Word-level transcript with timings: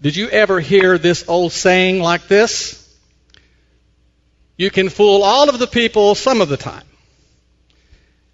Did 0.00 0.14
you 0.14 0.28
ever 0.28 0.60
hear 0.60 0.96
this 0.96 1.28
old 1.28 1.52
saying 1.52 2.00
like 2.00 2.28
this? 2.28 2.84
You 4.56 4.70
can 4.70 4.88
fool 4.88 5.22
all 5.22 5.48
of 5.48 5.58
the 5.58 5.66
people 5.66 6.14
some 6.14 6.40
of 6.40 6.48
the 6.48 6.56
time. 6.56 6.84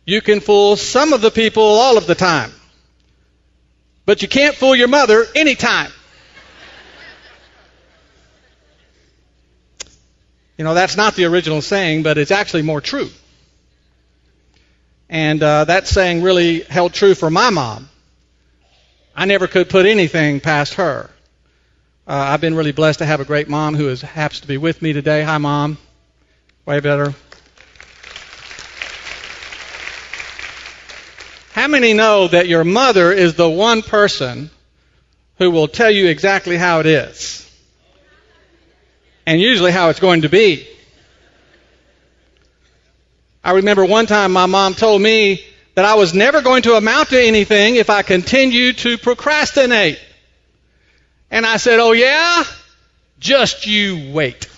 You 0.06 0.20
can 0.20 0.40
fool 0.40 0.76
some 0.76 1.14
of 1.14 1.22
the 1.22 1.30
people 1.30 1.62
all 1.62 1.96
of 1.96 2.06
the 2.06 2.14
time. 2.14 2.52
But 4.04 4.20
you 4.20 4.28
can't 4.28 4.54
fool 4.54 4.76
your 4.76 4.88
mother 4.88 5.24
anytime. 5.34 5.90
You 10.58 10.64
know, 10.64 10.74
that's 10.74 10.96
not 10.96 11.16
the 11.16 11.24
original 11.24 11.62
saying, 11.62 12.02
but 12.02 12.18
it's 12.18 12.30
actually 12.30 12.62
more 12.62 12.80
true. 12.80 13.08
And 15.08 15.42
uh, 15.42 15.64
that 15.64 15.86
saying 15.86 16.22
really 16.22 16.60
held 16.60 16.92
true 16.92 17.14
for 17.14 17.30
my 17.30 17.50
mom. 17.50 17.88
I 19.16 19.24
never 19.24 19.46
could 19.46 19.68
put 19.68 19.86
anything 19.86 20.40
past 20.40 20.74
her. 20.74 21.10
Uh, 22.06 22.12
I've 22.12 22.42
been 22.42 22.54
really 22.54 22.72
blessed 22.72 22.98
to 22.98 23.06
have 23.06 23.20
a 23.20 23.24
great 23.24 23.48
mom 23.48 23.74
who 23.74 23.88
is, 23.88 24.02
happens 24.02 24.40
to 24.40 24.46
be 24.46 24.58
with 24.58 24.82
me 24.82 24.92
today. 24.92 25.22
Hi, 25.22 25.38
Mom. 25.38 25.78
Way 26.66 26.80
better. 26.80 27.14
How 31.52 31.66
many 31.66 31.94
know 31.94 32.28
that 32.28 32.46
your 32.46 32.62
mother 32.62 33.10
is 33.10 33.36
the 33.36 33.48
one 33.48 33.80
person 33.80 34.50
who 35.38 35.50
will 35.50 35.66
tell 35.66 35.90
you 35.90 36.08
exactly 36.08 36.58
how 36.58 36.80
it 36.80 36.86
is? 36.86 37.50
And 39.24 39.40
usually 39.40 39.72
how 39.72 39.88
it's 39.88 40.00
going 40.00 40.22
to 40.22 40.28
be. 40.28 40.68
I 43.42 43.52
remember 43.52 43.86
one 43.86 44.04
time 44.04 44.32
my 44.32 44.44
mom 44.44 44.74
told 44.74 45.00
me 45.00 45.42
that 45.74 45.86
I 45.86 45.94
was 45.94 46.12
never 46.12 46.42
going 46.42 46.64
to 46.64 46.74
amount 46.74 47.08
to 47.10 47.22
anything 47.22 47.76
if 47.76 47.88
I 47.88 48.02
continued 48.02 48.76
to 48.78 48.98
procrastinate. 48.98 49.98
And 51.34 51.44
I 51.44 51.56
said, 51.56 51.80
Oh, 51.80 51.90
yeah? 51.90 52.44
Just 53.18 53.66
you 53.66 54.12
wait. 54.12 54.48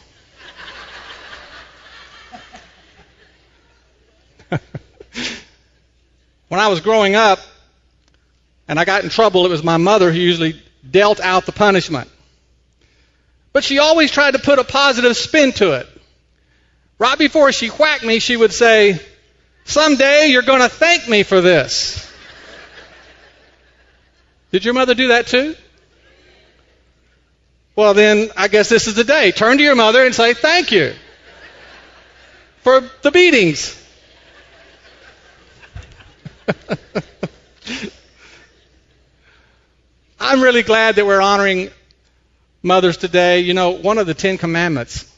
when 6.49 6.61
I 6.61 6.69
was 6.69 6.81
growing 6.81 7.15
up 7.15 7.39
and 8.69 8.79
I 8.79 8.85
got 8.85 9.05
in 9.05 9.09
trouble, 9.11 9.47
it 9.47 9.49
was 9.49 9.65
my 9.65 9.79
mother 9.79 10.13
who 10.13 10.19
usually 10.19 10.63
dealt 10.89 11.19
out 11.19 11.47
the 11.47 11.53
punishment. 11.53 12.11
But 13.55 13.65
she 13.65 13.79
always 13.79 14.11
tried 14.11 14.33
to 14.33 14.39
put 14.39 14.59
a 14.59 14.65
positive 14.65 15.17
spin 15.17 15.53
to 15.53 15.81
it. 15.81 15.89
Right 16.99 17.17
before 17.17 17.53
she 17.53 17.69
whacked 17.69 18.05
me, 18.05 18.19
she 18.19 18.37
would 18.37 18.53
say, 18.53 19.01
Someday 19.65 20.27
you're 20.27 20.43
going 20.43 20.61
to 20.61 20.69
thank 20.69 21.09
me 21.09 21.23
for 21.23 21.41
this. 21.41 22.07
Did 24.51 24.67
your 24.67 24.75
mother 24.75 24.93
do 24.95 25.09
that 25.09 25.27
too? 25.27 25.57
Well, 27.77 27.93
then 27.93 28.31
I 28.37 28.49
guess 28.49 28.69
this 28.71 28.87
is 28.87 28.95
the 28.95 29.05
day. 29.05 29.31
Turn 29.33 29.59
to 29.59 29.63
your 29.63 29.75
mother 29.75 30.05
and 30.05 30.15
say, 30.15 30.33
Thank 30.33 30.73
you 30.73 30.95
for 32.63 32.81
the 33.03 33.11
beatings. 33.11 33.81
I'm 40.19 40.41
really 40.41 40.63
glad 40.63 40.95
that 40.97 41.05
we're 41.05 41.21
honoring 41.21 41.69
mothers 42.63 42.97
today. 42.97 43.41
You 43.41 43.53
know, 43.53 43.73
one 43.73 43.99
of 43.99 44.07
the 44.07 44.15
Ten 44.15 44.39
Commandments 44.39 45.13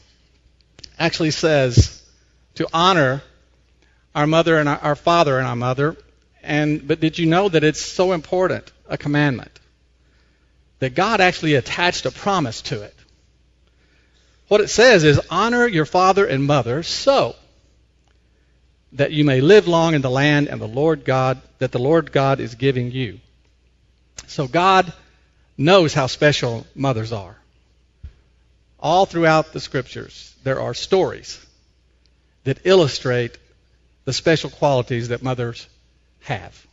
actually 0.99 1.31
says 1.31 2.03
to 2.55 2.67
honor 2.73 3.23
our 4.13 4.27
mother 4.27 4.57
and 4.57 4.67
our, 4.67 4.79
our 4.79 4.95
father 4.95 5.39
and 5.39 5.47
our 5.47 5.55
mother. 5.55 5.95
And 6.43 6.85
but 6.85 6.99
did 6.99 7.17
you 7.17 7.25
know 7.25 7.47
that 7.47 7.63
it's 7.63 7.81
so 7.81 8.11
important 8.11 8.69
a 8.87 8.97
commandment 8.97 9.58
that 10.79 10.95
God 10.95 11.21
actually 11.21 11.55
attached 11.55 12.05
a 12.05 12.11
promise 12.11 12.61
to 12.63 12.81
it? 12.81 12.95
What 14.47 14.61
it 14.61 14.69
says 14.69 15.03
is 15.03 15.21
honor 15.29 15.67
your 15.67 15.85
father 15.85 16.25
and 16.25 16.43
mother 16.43 16.83
so 16.83 17.35
that 18.93 19.11
you 19.11 19.23
may 19.23 19.41
live 19.41 19.67
long 19.67 19.93
in 19.93 20.01
the 20.01 20.09
land 20.09 20.47
and 20.47 20.59
the 20.59 20.67
Lord 20.67 21.05
God 21.05 21.41
that 21.59 21.71
the 21.71 21.79
Lord 21.79 22.11
God 22.11 22.39
is 22.39 22.55
giving 22.55 22.91
you. 22.91 23.19
So 24.27 24.47
God 24.47 24.91
knows 25.57 25.93
how 25.93 26.07
special 26.07 26.65
mothers 26.73 27.11
are. 27.11 27.35
All 28.79 29.05
throughout 29.05 29.51
the 29.51 29.59
scriptures, 29.59 30.33
there 30.43 30.61
are 30.61 30.73
stories 30.73 31.45
that 32.45 32.61
illustrate 32.63 33.37
the 34.05 34.13
special 34.13 34.49
qualities 34.49 35.09
that 35.09 35.21
mothers 35.21 35.67
have. 36.21 36.65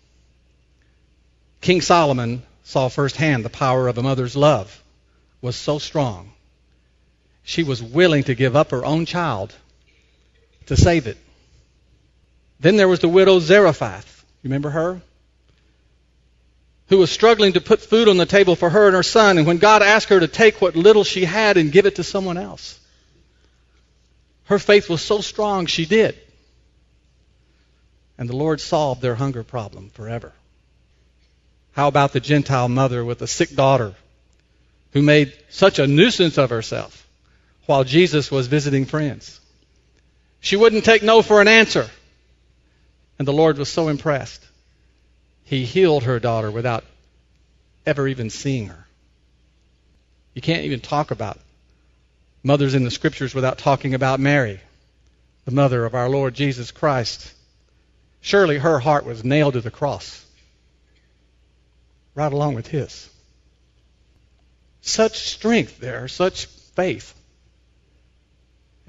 King 1.61 1.81
Solomon 1.81 2.43
saw 2.67 2.89
firsthand 2.89 3.45
the 3.45 3.49
power 3.49 3.87
of 3.87 3.97
a 3.97 4.03
mother's 4.03 4.35
love 4.35 4.83
was 5.41 5.55
so 5.55 5.79
strong. 5.79 6.33
She 7.45 7.63
was 7.63 7.81
willing 7.81 8.25
to 8.25 8.35
give 8.35 8.57
up 8.57 8.73
her 8.73 8.85
own 8.85 9.07
child 9.07 9.55
to 10.67 10.77
save 10.77 11.07
it. 11.07 11.17
Then 12.59 12.77
there 12.77 12.89
was 12.89 12.99
the 12.99 13.09
widow 13.09 13.39
Zarephath. 13.39 14.25
You 14.43 14.49
remember 14.49 14.71
her? 14.71 15.01
Who 16.89 16.99
was 16.99 17.11
struggling 17.11 17.53
to 17.53 17.61
put 17.61 17.83
food 17.83 18.09
on 18.09 18.17
the 18.17 18.27
table 18.27 18.57
for 18.57 18.69
her 18.69 18.87
and 18.87 18.97
her 18.97 19.05
son, 19.05 19.39
and 19.39 19.47
when 19.47 19.59
God 19.59 19.83
asked 19.83 20.09
her 20.09 20.19
to 20.19 20.29
take 20.29 20.61
what 20.61 20.75
little 20.75 21.05
she 21.05 21.25
had 21.25 21.57
and 21.57 21.71
give 21.71 21.87
it 21.87 21.97
to 21.97 22.05
someone 22.05 22.37
else, 22.37 22.81
her 24.47 24.59
faith 24.59 24.91
was 24.91 25.03
so 25.03 25.21
strong 25.21 25.67
she 25.67 25.87
did. 25.87 26.19
And 28.19 28.29
the 28.29 28.37
Lord 28.37 28.61
solved 28.61 29.03
their 29.03 29.15
hunger 29.15 29.45
problem 29.45 29.91
forever. 29.91 30.33
How 31.77 31.89
about 31.89 32.15
the 32.15 32.21
Gentile 32.21 32.71
mother 32.71 33.05
with 33.05 33.21
a 33.21 33.27
sick 33.27 33.55
daughter 33.55 33.95
who 34.93 35.03
made 35.03 35.35
such 35.51 35.79
a 35.79 35.87
nuisance 35.87 36.39
of 36.39 36.49
herself 36.49 37.07
while 37.67 37.85
Jesus 37.85 38.31
was 38.31 38.47
visiting 38.47 38.87
friends? 38.87 39.39
She 40.41 40.57
wouldn't 40.57 40.87
take 40.87 41.03
no 41.03 41.21
for 41.21 41.43
an 41.43 41.49
answer. 41.49 41.91
And 43.19 43.29
the 43.29 43.35
Lord 43.35 43.59
was 43.59 43.69
so 43.69 43.89
impressed. 43.89 44.43
He 45.45 45.67
healed 45.67 46.05
her 46.05 46.19
daughter 46.19 46.51
without 46.51 46.83
ever 47.85 48.09
even 48.09 48.31
seeing 48.31 48.69
her. 48.69 48.87
You 50.33 50.41
can't 50.41 50.65
even 50.65 50.81
talk 50.81 51.11
about 51.11 51.39
mothers 52.43 52.75
in 52.75 52.85
the 52.85 52.91
scriptures 52.91 53.35
without 53.35 53.59
talking 53.59 53.93
about 53.93 54.19
Mary, 54.19 54.61
the 55.45 55.51
mother 55.51 55.85
of 55.85 55.95
our 55.95 56.09
Lord 56.09 56.33
Jesus 56.33 56.71
Christ. 56.71 57.35
Surely 58.23 58.57
her 58.57 58.79
heart 58.79 59.05
was 59.05 59.25
nailed 59.25 59.53
to 59.55 59.61
the 59.61 59.71
cross, 59.71 60.26
right 62.17 62.33
along 62.33 62.55
with 62.55 62.67
his. 62.67 63.09
Such 64.81 65.19
strength 65.21 65.79
there, 65.79 66.09
such 66.09 66.47
faith, 66.75 67.15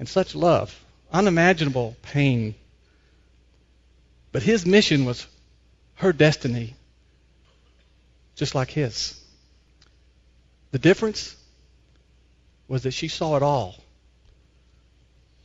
and 0.00 0.08
such 0.08 0.34
love, 0.34 0.76
unimaginable 1.12 1.96
pain 2.02 2.56
but 4.32 4.42
his 4.42 4.66
mission 4.66 5.04
was 5.04 5.26
her 5.96 6.12
destiny, 6.12 6.74
just 8.36 8.54
like 8.54 8.70
his. 8.70 9.18
The 10.70 10.78
difference 10.78 11.34
was 12.68 12.82
that 12.82 12.92
she 12.92 13.08
saw 13.08 13.36
it 13.36 13.42
all 13.42 13.76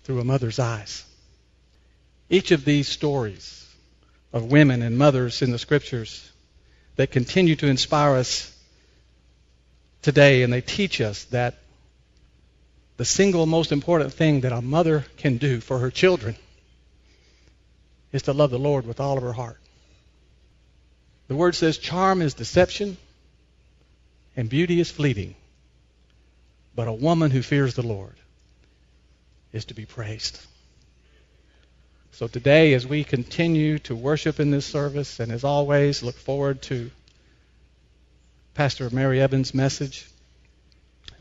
through 0.03 0.19
a 0.19 0.25
mother's 0.25 0.59
eyes. 0.59 1.05
Each 2.29 2.51
of 2.51 2.65
these 2.65 2.87
stories 2.87 3.65
of 4.33 4.51
women 4.51 4.81
and 4.81 4.97
mothers 4.97 5.41
in 5.41 5.51
the 5.51 5.59
scriptures 5.59 6.29
that 6.95 7.11
continue 7.11 7.55
to 7.55 7.67
inspire 7.67 8.15
us 8.15 8.49
today, 10.01 10.43
and 10.43 10.51
they 10.51 10.61
teach 10.61 11.01
us 11.01 11.25
that 11.25 11.55
the 12.97 13.05
single 13.05 13.45
most 13.45 13.71
important 13.71 14.13
thing 14.13 14.41
that 14.41 14.51
a 14.51 14.61
mother 14.61 15.05
can 15.17 15.37
do 15.37 15.59
for 15.59 15.79
her 15.79 15.89
children 15.89 16.35
is 18.11 18.23
to 18.23 18.33
love 18.33 18.51
the 18.51 18.59
Lord 18.59 18.85
with 18.85 18.99
all 18.99 19.17
of 19.17 19.23
her 19.23 19.33
heart. 19.33 19.59
The 21.27 21.35
word 21.35 21.55
says 21.55 21.77
charm 21.77 22.21
is 22.21 22.35
deception 22.35 22.97
and 24.35 24.49
beauty 24.49 24.79
is 24.79 24.91
fleeting. 24.91 25.35
But 26.75 26.87
a 26.87 26.93
woman 26.93 27.31
who 27.31 27.41
fears 27.41 27.75
the 27.75 27.85
Lord 27.85 28.15
is 29.51 29.65
to 29.65 29.73
be 29.73 29.85
praised. 29.85 30.39
So 32.13 32.27
today, 32.27 32.73
as 32.73 32.87
we 32.87 33.03
continue 33.03 33.79
to 33.79 33.95
worship 33.95 34.39
in 34.39 34.51
this 34.51 34.65
service, 34.65 35.19
and 35.19 35.31
as 35.31 35.43
always, 35.43 36.01
look 36.03 36.15
forward 36.15 36.61
to 36.63 36.89
Pastor 38.53 38.89
Mary 38.89 39.19
Evans' 39.21 39.53
message, 39.53 40.07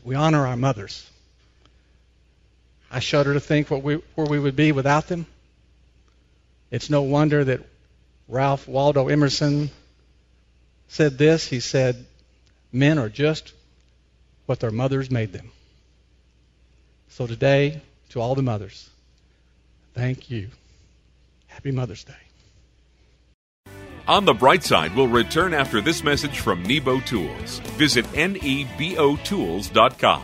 we 0.03 0.15
honor 0.15 0.47
our 0.47 0.55
mothers 0.55 1.09
I 2.93 2.99
shudder 2.99 3.33
to 3.33 3.39
think 3.39 3.71
we, 3.71 3.95
where 4.13 4.27
we 4.27 4.37
would 4.37 4.55
be 4.55 4.71
without 4.71 5.07
them. 5.07 5.25
It's 6.69 6.91
no 6.91 7.01
wonder 7.01 7.43
that 7.43 7.61
Ralph 8.27 8.67
Waldo 8.67 9.07
Emerson 9.07 9.71
said 10.89 11.17
this. 11.17 11.47
He 11.47 11.59
said, 11.59 12.05
Men 12.71 12.99
are 12.99 13.09
just 13.09 13.51
what 14.45 14.59
their 14.59 14.69
mothers 14.69 15.09
made 15.09 15.33
them. 15.33 15.51
So 17.09 17.25
today, 17.25 17.81
to 18.09 18.21
all 18.21 18.35
the 18.35 18.43
mothers, 18.43 18.87
thank 19.95 20.29
you. 20.29 20.49
Happy 21.53 21.71
Mother's 21.71 22.03
Day. 22.03 22.13
On 24.07 24.25
the 24.25 24.33
bright 24.33 24.63
side, 24.63 24.95
we'll 24.95 25.07
return 25.07 25.53
after 25.53 25.81
this 25.81 26.03
message 26.03 26.39
from 26.39 26.63
Nebo 26.63 26.99
Tools. 27.01 27.59
Visit 27.77 28.05
nebotools.com. 28.07 30.23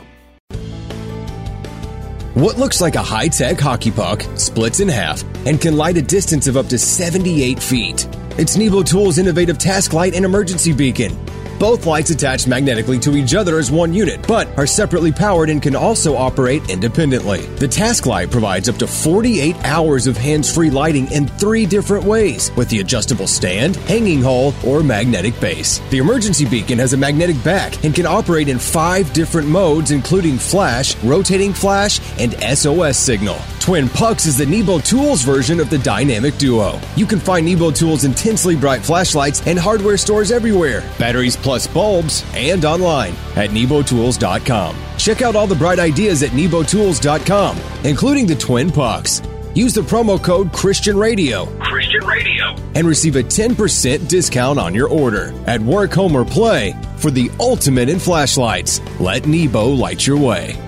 What 2.33 2.57
looks 2.57 2.81
like 2.81 2.95
a 2.95 3.03
high 3.03 3.27
tech 3.27 3.59
hockey 3.59 3.91
puck 3.91 4.23
splits 4.35 4.79
in 4.79 4.87
half 4.87 5.23
and 5.45 5.61
can 5.61 5.77
light 5.77 5.97
a 5.97 6.01
distance 6.01 6.47
of 6.47 6.57
up 6.57 6.67
to 6.67 6.79
78 6.79 7.61
feet. 7.61 8.07
It's 8.37 8.57
Nebo 8.57 8.81
Tools' 8.81 9.19
innovative 9.19 9.57
task 9.57 9.93
light 9.93 10.15
and 10.15 10.25
emergency 10.25 10.73
beacon. 10.73 11.15
Both 11.59 11.85
lights 11.85 12.09
attach 12.09 12.47
magnetically 12.47 13.00
to 13.00 13.17
each 13.17 13.35
other 13.35 13.59
as 13.59 13.69
one 13.69 13.94
unit, 13.94 14.25
but 14.25 14.47
are 14.57 14.65
separately 14.65 15.11
powered 15.11 15.50
and 15.50 15.61
can 15.61 15.75
also 15.75 16.15
operate 16.15 16.69
independently. 16.69 17.45
The 17.57 17.67
task 17.67 18.06
light 18.06 18.31
provides 18.31 18.69
up 18.69 18.77
to 18.77 18.88
48 18.88 19.57
hours 19.65 20.07
of 20.07 20.15
hands 20.15 20.53
free 20.53 20.69
lighting 20.69 21.11
in 21.11 21.27
three 21.27 21.65
different 21.65 22.06
ways 22.06 22.50
with 22.56 22.69
the 22.69 22.79
adjustable 22.79 23.27
stand, 23.27 23.75
hanging 23.75 24.21
hole, 24.21 24.53
or 24.65 24.83
magnetic 24.83 25.38
base. 25.41 25.79
The 25.89 25.97
emergency 25.97 26.45
beacon 26.45 26.79
has 26.79 26.94
a 26.94 26.97
magnetic 26.97 27.44
back 27.44 27.83
and 27.83 27.94
can 27.94 28.05
operate 28.05 28.47
in 28.47 28.57
five 28.57 29.12
different 29.12 29.50
modes, 29.50 29.91
including 29.91 30.38
flash, 30.38 30.95
rotating 31.03 31.53
flash, 31.53 32.00
and 32.17 32.33
SOS 32.57 32.97
signal. 32.97 33.38
Twin 33.69 33.88
Pucks 33.88 34.25
is 34.25 34.36
the 34.36 34.48
Nebo 34.48 34.80
Tools 34.80 35.21
version 35.21 35.60
of 35.60 35.69
the 35.69 35.77
Dynamic 35.77 36.36
Duo. 36.38 36.81
You 36.95 37.06
can 37.06 37.19
find 37.19 37.45
Nebo 37.45 37.69
Tools' 37.69 38.04
intensely 38.04 38.56
bright 38.56 38.81
flashlights 38.81 39.45
and 39.45 39.60
hardware 39.60 39.95
stores 39.95 40.31
everywhere. 40.31 40.81
Batteries 40.98 41.38
plus 41.38 41.68
bulbs 41.68 42.25
and 42.33 42.66
online 42.66 43.13
at 43.36 43.51
nebotools.com. 43.51 44.75
Check 44.98 45.21
out 45.21 45.36
all 45.36 45.45
the 45.45 45.54
bright 45.54 45.77
ideas 45.77 46.24
at 46.24 46.31
nebotools.com, 46.31 47.60
including 47.83 48.25
the 48.25 48.36
Twin 48.36 48.71
Pucks. 48.71 49.21
Use 49.54 49.75
the 49.75 49.81
promo 49.81 50.19
code 50.19 50.51
Christian 50.51 50.98
Radio. 50.98 51.45
Christian 51.60 52.04
Radio. 52.07 52.56
And 52.74 52.88
receive 52.88 53.18
a 53.18 53.24
10% 53.24 54.07
discount 54.07 54.57
on 54.57 54.74
your 54.74 54.88
order 54.88 55.31
at 55.45 55.62
work, 55.62 55.94
home, 55.94 56.15
or 56.15 56.25
play 56.25 56.74
for 56.98 57.12
the 57.12 57.30
ultimate 57.39 57.88
in 57.88 58.00
flashlights. 58.00 58.81
Let 59.00 59.27
Nebo 59.27 59.68
light 59.68 60.07
your 60.07 60.18
way. 60.18 60.60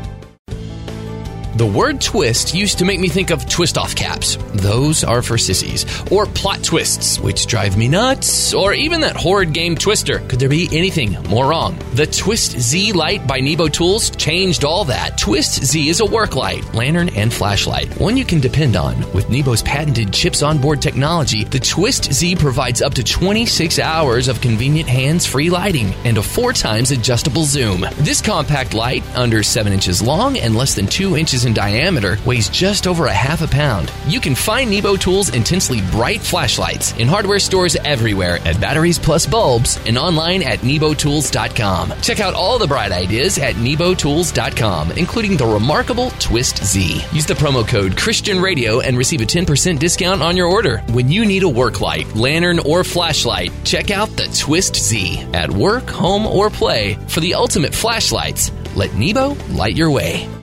The 1.61 1.67
word 1.67 2.01
twist 2.01 2.55
used 2.55 2.79
to 2.79 2.85
make 2.85 2.99
me 2.99 3.07
think 3.07 3.29
of 3.29 3.47
twist 3.47 3.77
off 3.77 3.95
caps. 3.95 4.35
Those 4.55 5.03
are 5.03 5.21
for 5.21 5.37
sissies. 5.37 5.85
Or 6.11 6.25
plot 6.25 6.63
twists, 6.63 7.19
which 7.19 7.45
drive 7.45 7.77
me 7.77 7.87
nuts. 7.87 8.51
Or 8.51 8.73
even 8.73 9.01
that 9.01 9.15
horrid 9.15 9.53
game 9.53 9.75
Twister. 9.75 10.21
Could 10.21 10.39
there 10.39 10.49
be 10.49 10.67
anything 10.71 11.21
more 11.29 11.49
wrong? 11.49 11.77
The 11.93 12.07
Twist 12.07 12.59
Z 12.59 12.93
light 12.93 13.27
by 13.27 13.41
Nebo 13.41 13.67
Tools 13.67 14.09
changed 14.09 14.65
all 14.65 14.85
that. 14.85 15.19
Twist 15.19 15.63
Z 15.63 15.87
is 15.87 15.99
a 15.99 16.05
work 16.05 16.35
light, 16.35 16.63
lantern, 16.73 17.09
and 17.09 17.31
flashlight. 17.31 17.95
One 17.99 18.17
you 18.17 18.25
can 18.25 18.39
depend 18.39 18.75
on. 18.75 18.99
With 19.13 19.29
Nebo's 19.29 19.61
patented 19.61 20.11
chips 20.11 20.41
on 20.41 20.57
board 20.57 20.81
technology, 20.81 21.43
the 21.43 21.59
Twist 21.59 22.11
Z 22.11 22.37
provides 22.37 22.81
up 22.81 22.95
to 22.95 23.03
26 23.03 23.77
hours 23.77 24.29
of 24.29 24.41
convenient 24.41 24.89
hands 24.89 25.27
free 25.27 25.51
lighting 25.51 25.93
and 26.05 26.17
a 26.17 26.23
four 26.23 26.53
times 26.53 26.89
adjustable 26.89 27.43
zoom. 27.43 27.85
This 27.97 28.19
compact 28.19 28.73
light, 28.73 29.03
under 29.15 29.43
7 29.43 29.71
inches 29.71 30.01
long 30.01 30.39
and 30.39 30.55
less 30.55 30.73
than 30.73 30.87
2 30.87 31.15
inches 31.15 31.45
in 31.45 31.50
diameter, 31.53 32.17
weighs 32.25 32.49
just 32.49 32.87
over 32.87 33.05
a 33.05 33.13
half 33.13 33.41
a 33.41 33.47
pound. 33.47 33.91
You 34.07 34.19
can 34.19 34.35
find 34.35 34.69
Nebo 34.69 34.95
Tools' 34.95 35.33
intensely 35.33 35.81
bright 35.91 36.21
flashlights 36.21 36.93
in 36.97 37.07
hardware 37.07 37.39
stores 37.39 37.75
everywhere 37.77 38.39
at 38.45 38.59
Batteries 38.59 38.99
Plus 38.99 39.25
Bulbs 39.25 39.79
and 39.85 39.97
online 39.97 40.43
at 40.43 40.59
nebotools.com. 40.59 41.93
Check 42.01 42.19
out 42.19 42.33
all 42.33 42.57
the 42.57 42.67
bright 42.67 42.91
ideas 42.91 43.37
at 43.37 43.55
nebotools.com, 43.55 44.91
including 44.91 45.37
the 45.37 45.45
remarkable 45.45 46.11
Twist 46.11 46.63
Z. 46.63 47.03
Use 47.11 47.25
the 47.25 47.33
promo 47.33 47.67
code 47.67 47.97
Christian 47.97 48.39
Radio 48.39 48.79
and 48.79 48.97
receive 48.97 49.21
a 49.21 49.25
10% 49.25 49.79
discount 49.79 50.21
on 50.21 50.37
your 50.37 50.47
order. 50.47 50.79
When 50.91 51.09
you 51.09 51.25
need 51.25 51.43
a 51.43 51.49
work 51.49 51.81
light, 51.81 52.15
lantern, 52.15 52.59
or 52.59 52.83
flashlight, 52.83 53.51
check 53.63 53.91
out 53.91 54.09
the 54.09 54.27
Twist 54.37 54.75
Z 54.75 55.21
at 55.33 55.49
work, 55.49 55.89
home, 55.89 56.25
or 56.25 56.49
play 56.49 56.97
for 57.07 57.19
the 57.19 57.33
ultimate 57.33 57.73
flashlights. 57.73 58.51
Let 58.75 58.93
Nebo 58.93 59.35
light 59.49 59.75
your 59.75 59.91
way. 59.91 60.40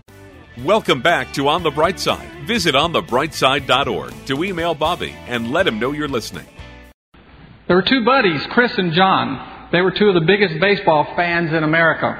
Welcome 0.65 1.03
back 1.03 1.33
to 1.35 1.47
On 1.47 1.63
the 1.63 1.71
Bright 1.71 2.01
Side. 2.01 2.29
Visit 2.45 2.75
onthebrightside.org 2.75 4.13
to 4.27 4.43
email 4.43 4.75
Bobby 4.75 5.15
and 5.29 5.53
let 5.53 5.69
him 5.69 5.79
know 5.79 5.93
you're 5.93 6.09
listening. 6.09 6.47
There 7.69 7.77
were 7.77 7.83
two 7.83 8.05
buddies, 8.05 8.45
Chris 8.51 8.77
and 8.77 8.93
John. 8.93 9.69
They 9.71 9.81
were 9.83 9.93
two 9.93 10.09
of 10.09 10.15
the 10.15 10.27
biggest 10.27 10.59
baseball 10.59 11.07
fans 11.15 11.53
in 11.53 11.63
America. 11.63 12.19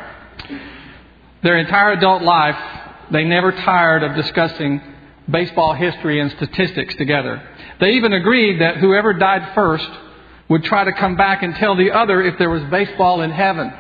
Their 1.43 1.59
entire 1.59 1.91
adult 1.93 2.23
life, 2.23 2.55
they 3.11 3.25
never 3.25 3.51
tired 3.51 4.05
of 4.05 4.15
discussing 4.15 4.83
baseball 5.29 5.75
history 5.75 6.21
and 6.21 6.31
statistics 6.31 6.95
together. 6.95 7.43
They 7.81 7.95
even 7.95 8.13
agreed 8.13 8.61
that 8.61 8.77
whoever 8.77 9.15
died 9.15 9.53
first 9.53 9.91
would 10.49 10.63
try 10.63 10.85
to 10.85 10.93
come 10.93 11.17
back 11.17 11.43
and 11.43 11.57
tell 11.57 11.77
the 11.77 11.91
other 11.91 12.23
if 12.23 12.39
there 12.39 12.51
was 12.51 12.63
baseball 12.71 13.21
in 13.21 13.33
heaven. 13.33 13.73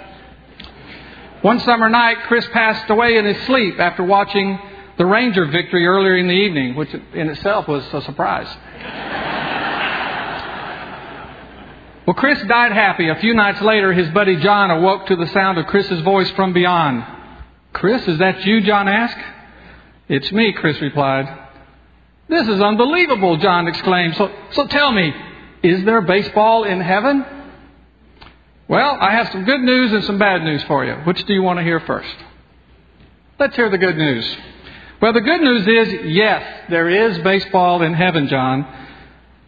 One 1.42 1.60
summer 1.60 1.88
night, 1.88 2.18
Chris 2.26 2.46
passed 2.52 2.90
away 2.90 3.16
in 3.16 3.24
his 3.24 3.40
sleep 3.46 3.78
after 3.78 4.02
watching 4.02 4.58
the 4.96 5.06
Ranger 5.06 5.44
victory 5.46 5.86
earlier 5.86 6.16
in 6.16 6.26
the 6.26 6.34
evening, 6.34 6.74
which 6.74 6.92
in 6.92 7.30
itself 7.30 7.68
was 7.68 7.84
a 7.92 8.02
surprise. 8.02 8.48
Well, 12.06 12.14
Chris 12.14 12.42
died 12.48 12.72
happy. 12.72 13.08
A 13.08 13.16
few 13.16 13.34
nights 13.34 13.60
later, 13.60 13.92
his 13.92 14.08
buddy 14.10 14.36
John 14.36 14.70
awoke 14.70 15.06
to 15.06 15.16
the 15.16 15.28
sound 15.28 15.58
of 15.58 15.66
Chris's 15.66 16.00
voice 16.00 16.30
from 16.30 16.52
beyond. 16.52 17.04
Chris, 17.72 18.08
is 18.08 18.18
that 18.18 18.44
you? 18.44 18.60
John 18.62 18.88
asked. 18.88 19.18
It's 20.08 20.32
me, 20.32 20.52
Chris 20.52 20.80
replied. 20.80 21.28
This 22.28 22.48
is 22.48 22.60
unbelievable, 22.60 23.36
John 23.36 23.68
exclaimed. 23.68 24.16
So, 24.16 24.32
so 24.52 24.66
tell 24.66 24.90
me, 24.90 25.14
is 25.62 25.84
there 25.84 26.00
baseball 26.00 26.64
in 26.64 26.80
heaven? 26.80 27.24
Well, 28.68 28.98
I 29.00 29.12
have 29.12 29.30
some 29.32 29.44
good 29.44 29.62
news 29.62 29.92
and 29.92 30.04
some 30.04 30.18
bad 30.18 30.42
news 30.42 30.62
for 30.64 30.84
you. 30.84 30.92
Which 31.04 31.24
do 31.24 31.32
you 31.32 31.42
want 31.42 31.58
to 31.58 31.62
hear 31.62 31.80
first? 31.80 32.14
Let's 33.38 33.56
hear 33.56 33.70
the 33.70 33.78
good 33.78 33.96
news. 33.96 34.36
Well, 35.00 35.12
the 35.12 35.22
good 35.22 35.40
news 35.40 35.66
is 35.66 36.12
yes, 36.12 36.64
there 36.68 36.88
is 36.88 37.18
baseball 37.20 37.82
in 37.82 37.94
heaven, 37.94 38.28
John. 38.28 38.66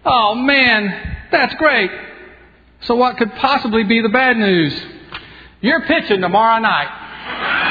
Oh 0.06 0.34
man, 0.34 1.16
that's 1.30 1.54
great. 1.56 1.90
So 2.82 2.94
what 2.94 3.18
could 3.18 3.34
possibly 3.34 3.84
be 3.84 4.00
the 4.00 4.08
bad 4.08 4.38
news? 4.38 4.80
You're 5.60 5.82
pitching 5.82 6.22
tomorrow 6.22 6.60
night. 6.60 7.68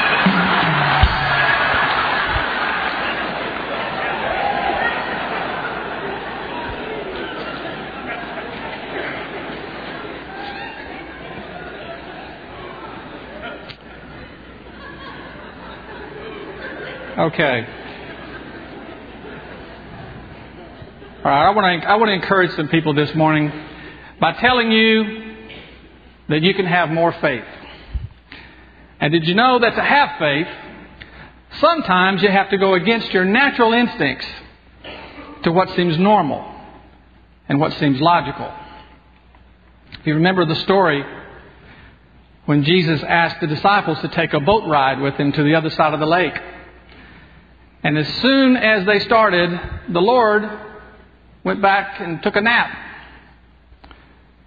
Okay. 17.18 17.66
All 21.18 21.24
right, 21.24 21.46
I 21.46 21.50
want 21.50 21.82
to 21.82 21.88
I 21.88 21.96
want 21.96 22.08
to 22.08 22.12
encourage 22.12 22.52
some 22.52 22.68
people 22.68 22.94
this 22.94 23.12
morning 23.16 23.52
by 24.20 24.32
telling 24.34 24.70
you 24.70 25.34
that 26.28 26.40
you 26.42 26.54
can 26.54 26.66
have 26.66 26.90
more 26.90 27.10
faith. 27.20 27.44
And 29.00 29.12
did 29.12 29.26
you 29.26 29.34
know 29.34 29.58
that 29.58 29.74
to 29.74 29.82
have 29.82 30.18
faith, 30.20 30.46
sometimes 31.58 32.22
you 32.22 32.30
have 32.30 32.48
to 32.50 32.58
go 32.58 32.74
against 32.74 33.12
your 33.12 33.24
natural 33.24 33.72
instincts 33.72 34.26
to 35.42 35.50
what 35.50 35.68
seems 35.70 35.98
normal 35.98 36.48
and 37.48 37.58
what 37.58 37.72
seems 37.74 38.00
logical. 38.00 38.52
If 39.98 40.06
you 40.06 40.14
remember 40.14 40.44
the 40.44 40.54
story 40.54 41.04
when 42.46 42.62
Jesus 42.62 43.02
asked 43.02 43.40
the 43.40 43.48
disciples 43.48 44.00
to 44.00 44.08
take 44.08 44.32
a 44.32 44.40
boat 44.40 44.68
ride 44.68 45.00
with 45.00 45.14
him 45.14 45.32
to 45.32 45.42
the 45.42 45.56
other 45.56 45.70
side 45.70 45.92
of 45.92 45.98
the 45.98 46.06
lake. 46.06 46.40
And 47.82 47.96
as 47.96 48.08
soon 48.20 48.56
as 48.56 48.86
they 48.86 48.98
started, 49.00 49.58
the 49.88 50.00
Lord 50.00 50.48
went 51.44 51.62
back 51.62 52.00
and 52.00 52.22
took 52.22 52.36
a 52.36 52.40
nap. 52.40 52.76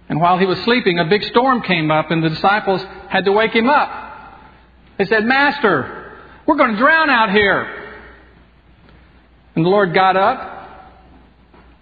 And 0.08 0.20
while 0.20 0.38
he 0.38 0.46
was 0.46 0.58
sleeping, 0.62 0.98
a 0.98 1.06
big 1.06 1.24
storm 1.24 1.62
came 1.62 1.90
up, 1.90 2.10
and 2.10 2.22
the 2.22 2.28
disciples 2.28 2.84
had 3.08 3.24
to 3.24 3.32
wake 3.32 3.52
him 3.52 3.68
up. 3.68 4.40
They 4.98 5.06
said, 5.06 5.24
Master, 5.24 6.12
we're 6.46 6.56
going 6.56 6.72
to 6.72 6.76
drown 6.76 7.10
out 7.10 7.30
here. 7.32 7.96
And 9.56 9.64
the 9.64 9.68
Lord 9.68 9.94
got 9.94 10.16
up, 10.16 10.92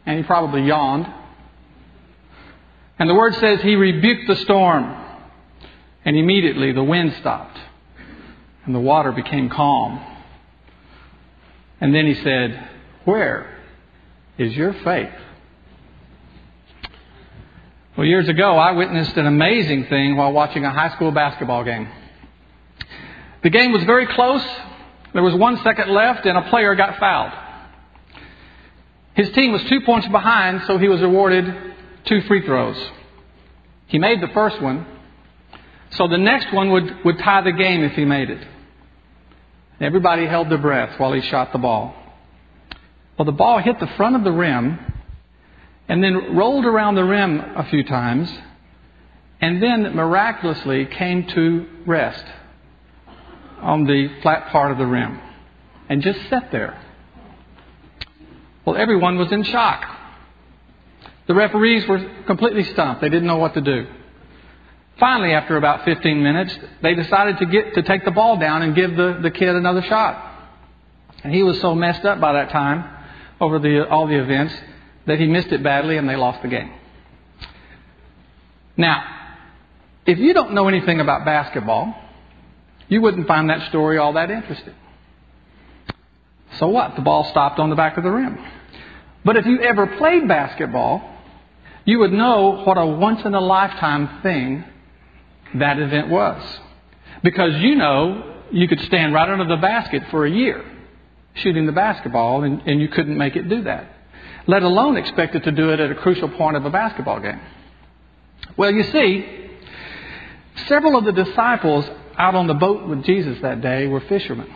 and 0.06 0.18
he 0.18 0.22
probably 0.24 0.62
yawned. 0.62 1.06
And 2.98 3.10
the 3.10 3.14
word 3.14 3.34
says 3.34 3.60
he 3.60 3.74
rebuked 3.74 4.28
the 4.28 4.36
storm, 4.36 4.96
and 6.04 6.16
immediately 6.16 6.72
the 6.72 6.84
wind 6.84 7.14
stopped, 7.20 7.58
and 8.64 8.74
the 8.74 8.80
water 8.80 9.12
became 9.12 9.50
calm. 9.50 10.00
And 11.82 11.92
then 11.92 12.06
he 12.06 12.14
said, 12.14 12.68
Where 13.04 13.58
is 14.38 14.54
your 14.54 14.72
faith? 14.72 15.12
Well, 17.96 18.06
years 18.06 18.28
ago, 18.28 18.56
I 18.56 18.70
witnessed 18.70 19.16
an 19.16 19.26
amazing 19.26 19.86
thing 19.86 20.16
while 20.16 20.32
watching 20.32 20.64
a 20.64 20.70
high 20.70 20.94
school 20.94 21.10
basketball 21.10 21.64
game. 21.64 21.88
The 23.42 23.50
game 23.50 23.72
was 23.72 23.82
very 23.82 24.06
close. 24.06 24.44
There 25.12 25.24
was 25.24 25.34
one 25.34 25.60
second 25.64 25.90
left, 25.90 26.24
and 26.24 26.38
a 26.38 26.48
player 26.50 26.76
got 26.76 27.00
fouled. 27.00 27.32
His 29.14 29.30
team 29.32 29.50
was 29.50 29.64
two 29.64 29.80
points 29.80 30.06
behind, 30.06 30.62
so 30.68 30.78
he 30.78 30.86
was 30.86 31.02
awarded 31.02 31.74
two 32.04 32.20
free 32.22 32.46
throws. 32.46 32.76
He 33.88 33.98
made 33.98 34.22
the 34.22 34.28
first 34.28 34.62
one, 34.62 34.86
so 35.90 36.06
the 36.06 36.16
next 36.16 36.52
one 36.54 36.70
would, 36.70 37.04
would 37.04 37.18
tie 37.18 37.42
the 37.42 37.52
game 37.52 37.82
if 37.82 37.92
he 37.94 38.04
made 38.04 38.30
it. 38.30 38.46
Everybody 39.82 40.26
held 40.26 40.48
their 40.48 40.58
breath 40.58 40.98
while 41.00 41.12
he 41.12 41.20
shot 41.22 41.52
the 41.52 41.58
ball. 41.58 41.92
Well, 43.18 43.26
the 43.26 43.32
ball 43.32 43.58
hit 43.58 43.80
the 43.80 43.88
front 43.96 44.14
of 44.14 44.22
the 44.22 44.30
rim 44.30 44.78
and 45.88 46.02
then 46.02 46.36
rolled 46.36 46.64
around 46.64 46.94
the 46.94 47.04
rim 47.04 47.40
a 47.40 47.66
few 47.68 47.82
times 47.82 48.32
and 49.40 49.60
then 49.60 49.96
miraculously 49.96 50.86
came 50.86 51.26
to 51.26 51.66
rest 51.84 52.24
on 53.60 53.84
the 53.84 54.08
flat 54.22 54.52
part 54.52 54.70
of 54.70 54.78
the 54.78 54.86
rim 54.86 55.20
and 55.88 56.00
just 56.00 56.28
sat 56.30 56.52
there. 56.52 56.80
Well, 58.64 58.76
everyone 58.76 59.18
was 59.18 59.32
in 59.32 59.42
shock. 59.42 59.84
The 61.26 61.34
referees 61.34 61.88
were 61.88 62.22
completely 62.26 62.62
stumped. 62.62 63.00
They 63.00 63.08
didn't 63.08 63.26
know 63.26 63.38
what 63.38 63.54
to 63.54 63.60
do. 63.60 63.86
Finally, 65.02 65.32
after 65.32 65.56
about 65.56 65.84
15 65.84 66.22
minutes, 66.22 66.56
they 66.80 66.94
decided 66.94 67.36
to 67.38 67.46
get 67.46 67.74
to 67.74 67.82
take 67.82 68.04
the 68.04 68.12
ball 68.12 68.36
down 68.36 68.62
and 68.62 68.72
give 68.72 68.96
the, 68.96 69.18
the 69.20 69.32
kid 69.32 69.48
another 69.48 69.82
shot. 69.82 70.48
And 71.24 71.34
he 71.34 71.42
was 71.42 71.60
so 71.60 71.74
messed 71.74 72.04
up 72.04 72.20
by 72.20 72.34
that 72.34 72.50
time 72.50 72.88
over 73.40 73.58
the, 73.58 73.84
all 73.88 74.06
the 74.06 74.22
events 74.22 74.54
that 75.08 75.18
he 75.18 75.26
missed 75.26 75.48
it 75.48 75.60
badly 75.60 75.96
and 75.96 76.08
they 76.08 76.14
lost 76.14 76.42
the 76.42 76.46
game. 76.46 76.70
Now, 78.76 79.02
if 80.06 80.20
you 80.20 80.34
don't 80.34 80.52
know 80.52 80.68
anything 80.68 81.00
about 81.00 81.24
basketball, 81.24 81.96
you 82.86 83.02
wouldn't 83.02 83.26
find 83.26 83.50
that 83.50 83.70
story 83.70 83.98
all 83.98 84.12
that 84.12 84.30
interesting. 84.30 84.74
So 86.58 86.68
what? 86.68 86.94
The 86.94 87.02
ball 87.02 87.24
stopped 87.24 87.58
on 87.58 87.70
the 87.70 87.76
back 87.76 87.96
of 87.96 88.04
the 88.04 88.10
rim. 88.12 88.38
But 89.24 89.36
if 89.36 89.46
you 89.46 89.62
ever 89.62 89.96
played 89.98 90.28
basketball, 90.28 91.02
you 91.84 91.98
would 91.98 92.12
know 92.12 92.62
what 92.64 92.78
a 92.78 92.86
once 92.86 93.24
in 93.24 93.34
a 93.34 93.40
lifetime 93.40 94.22
thing 94.22 94.66
that 95.54 95.78
event 95.78 96.08
was. 96.08 96.42
Because 97.22 97.54
you 97.56 97.76
know 97.76 98.40
you 98.50 98.68
could 98.68 98.80
stand 98.80 99.14
right 99.14 99.28
under 99.28 99.46
the 99.46 99.60
basket 99.60 100.02
for 100.10 100.26
a 100.26 100.30
year 100.30 100.64
shooting 101.34 101.66
the 101.66 101.72
basketball 101.72 102.44
and, 102.44 102.62
and 102.66 102.80
you 102.80 102.88
couldn't 102.88 103.16
make 103.16 103.36
it 103.36 103.48
do 103.48 103.62
that. 103.62 103.90
Let 104.46 104.62
alone 104.62 104.96
expect 104.96 105.34
it 105.34 105.44
to 105.44 105.52
do 105.52 105.70
it 105.70 105.80
at 105.80 105.90
a 105.90 105.94
crucial 105.94 106.28
point 106.28 106.56
of 106.56 106.64
a 106.64 106.70
basketball 106.70 107.20
game. 107.20 107.40
Well, 108.56 108.72
you 108.72 108.82
see, 108.84 109.50
several 110.66 110.96
of 110.96 111.04
the 111.04 111.12
disciples 111.12 111.86
out 112.18 112.34
on 112.34 112.46
the 112.46 112.54
boat 112.54 112.86
with 112.86 113.04
Jesus 113.04 113.40
that 113.42 113.60
day 113.60 113.86
were 113.86 114.00
fishermen. 114.00 114.52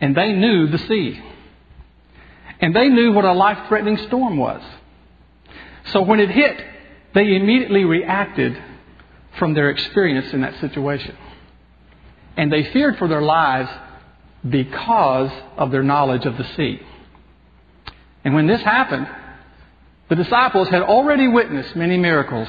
And 0.00 0.14
they 0.14 0.32
knew 0.32 0.66
the 0.66 0.78
sea. 0.78 1.22
And 2.60 2.74
they 2.74 2.88
knew 2.88 3.12
what 3.12 3.24
a 3.24 3.32
life 3.32 3.68
threatening 3.68 3.96
storm 4.08 4.36
was. 4.36 4.62
So 5.86 6.02
when 6.02 6.20
it 6.20 6.30
hit, 6.30 6.60
they 7.14 7.34
immediately 7.36 7.84
reacted 7.84 8.60
from 9.38 9.54
their 9.54 9.70
experience 9.70 10.32
in 10.32 10.40
that 10.42 10.58
situation. 10.60 11.16
And 12.36 12.52
they 12.52 12.64
feared 12.72 12.98
for 12.98 13.08
their 13.08 13.22
lives 13.22 13.70
because 14.48 15.30
of 15.56 15.70
their 15.70 15.82
knowledge 15.82 16.26
of 16.26 16.36
the 16.36 16.44
sea. 16.56 16.80
And 18.24 18.34
when 18.34 18.46
this 18.46 18.60
happened, 18.62 19.08
the 20.08 20.16
disciples 20.16 20.68
had 20.68 20.82
already 20.82 21.28
witnessed 21.28 21.74
many 21.74 21.96
miracles. 21.96 22.48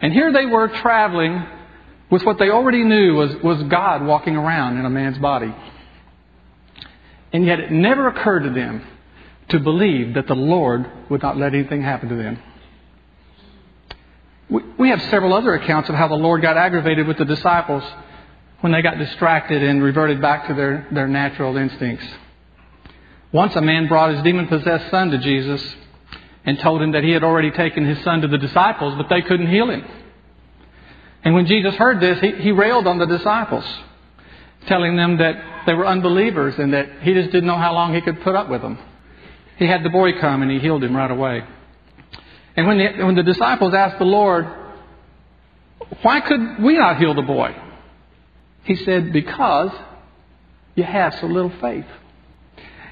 And 0.00 0.12
here 0.12 0.32
they 0.32 0.46
were 0.46 0.68
traveling 0.68 1.46
with 2.10 2.24
what 2.24 2.38
they 2.38 2.50
already 2.50 2.84
knew 2.84 3.14
was, 3.14 3.34
was 3.42 3.62
God 3.64 4.04
walking 4.04 4.36
around 4.36 4.78
in 4.78 4.84
a 4.84 4.90
man's 4.90 5.18
body. 5.18 5.54
And 7.32 7.46
yet 7.46 7.60
it 7.60 7.70
never 7.70 8.08
occurred 8.08 8.42
to 8.42 8.50
them 8.50 8.86
to 9.48 9.58
believe 9.58 10.14
that 10.14 10.26
the 10.26 10.34
Lord 10.34 10.90
would 11.08 11.22
not 11.22 11.38
let 11.38 11.54
anything 11.54 11.82
happen 11.82 12.08
to 12.10 12.14
them. 12.14 12.38
We 14.78 14.90
have 14.90 15.00
several 15.04 15.32
other 15.32 15.54
accounts 15.54 15.88
of 15.88 15.94
how 15.94 16.08
the 16.08 16.14
Lord 16.14 16.42
got 16.42 16.58
aggravated 16.58 17.06
with 17.06 17.16
the 17.16 17.24
disciples 17.24 17.82
when 18.60 18.72
they 18.72 18.82
got 18.82 18.98
distracted 18.98 19.62
and 19.62 19.82
reverted 19.82 20.20
back 20.20 20.46
to 20.48 20.54
their, 20.54 20.86
their 20.92 21.08
natural 21.08 21.56
instincts. 21.56 22.06
Once 23.32 23.56
a 23.56 23.62
man 23.62 23.88
brought 23.88 24.14
his 24.14 24.22
demon 24.22 24.46
possessed 24.46 24.90
son 24.90 25.10
to 25.10 25.18
Jesus 25.18 25.62
and 26.44 26.58
told 26.58 26.82
him 26.82 26.92
that 26.92 27.02
he 27.02 27.12
had 27.12 27.24
already 27.24 27.50
taken 27.50 27.86
his 27.86 28.02
son 28.04 28.20
to 28.20 28.28
the 28.28 28.36
disciples, 28.36 28.94
but 28.96 29.08
they 29.08 29.22
couldn't 29.22 29.48
heal 29.48 29.70
him. 29.70 29.84
And 31.24 31.34
when 31.34 31.46
Jesus 31.46 31.74
heard 31.76 32.00
this, 32.00 32.20
he, 32.20 32.32
he 32.42 32.52
railed 32.52 32.86
on 32.86 32.98
the 32.98 33.06
disciples, 33.06 33.64
telling 34.66 34.96
them 34.96 35.16
that 35.18 35.64
they 35.66 35.72
were 35.72 35.86
unbelievers 35.86 36.58
and 36.58 36.74
that 36.74 37.02
he 37.02 37.14
just 37.14 37.30
didn't 37.30 37.46
know 37.46 37.56
how 37.56 37.72
long 37.72 37.94
he 37.94 38.02
could 38.02 38.20
put 38.22 38.34
up 38.34 38.50
with 38.50 38.60
them. 38.60 38.78
He 39.56 39.66
had 39.66 39.82
the 39.82 39.90
boy 39.90 40.18
come 40.20 40.42
and 40.42 40.50
he 40.50 40.58
healed 40.58 40.84
him 40.84 40.94
right 40.94 41.10
away. 41.10 41.44
And 42.56 42.66
when 42.66 42.78
the, 42.78 43.04
when 43.04 43.14
the 43.14 43.22
disciples 43.22 43.74
asked 43.74 43.98
the 43.98 44.04
Lord, 44.04 44.46
why 46.02 46.20
could 46.20 46.62
we 46.62 46.76
not 46.76 46.98
heal 46.98 47.14
the 47.14 47.22
boy? 47.22 47.54
He 48.64 48.76
said, 48.76 49.12
because 49.12 49.70
you 50.74 50.84
have 50.84 51.14
so 51.14 51.26
little 51.26 51.52
faith. 51.60 51.86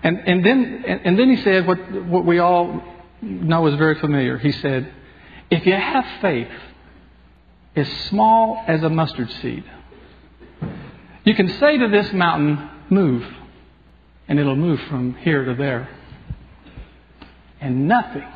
And, 0.02 0.18
and, 0.18 0.44
then, 0.44 0.84
and, 0.86 1.00
and 1.04 1.18
then 1.18 1.34
he 1.34 1.42
said 1.42 1.66
what, 1.66 1.78
what 2.06 2.24
we 2.24 2.38
all 2.38 2.82
know 3.20 3.66
is 3.66 3.74
very 3.76 3.98
familiar. 4.00 4.38
He 4.38 4.52
said, 4.52 4.92
if 5.50 5.66
you 5.66 5.74
have 5.74 6.04
faith 6.20 6.50
as 7.76 7.88
small 8.08 8.62
as 8.66 8.82
a 8.82 8.88
mustard 8.88 9.30
seed, 9.42 9.64
you 11.24 11.34
can 11.34 11.48
say 11.58 11.76
to 11.78 11.88
this 11.88 12.12
mountain, 12.12 12.68
move, 12.88 13.26
and 14.26 14.38
it'll 14.38 14.56
move 14.56 14.80
from 14.88 15.14
here 15.14 15.44
to 15.44 15.54
there. 15.54 15.88
And 17.60 17.86
nothing 17.86 18.26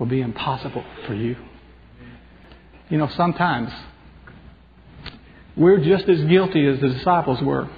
will 0.00 0.06
be 0.06 0.22
impossible 0.22 0.82
for 1.06 1.14
you. 1.14 1.36
You 2.88 2.98
know, 2.98 3.08
sometimes 3.16 3.70
we're 5.56 5.78
just 5.78 6.08
as 6.08 6.24
guilty 6.24 6.66
as 6.66 6.80
the 6.80 6.88
disciples 6.88 7.40
were. 7.42 7.68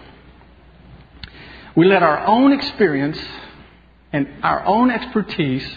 We 1.74 1.86
let 1.86 2.02
our 2.02 2.24
own 2.26 2.52
experience 2.52 3.18
and 4.12 4.28
our 4.42 4.64
own 4.64 4.90
expertise 4.90 5.68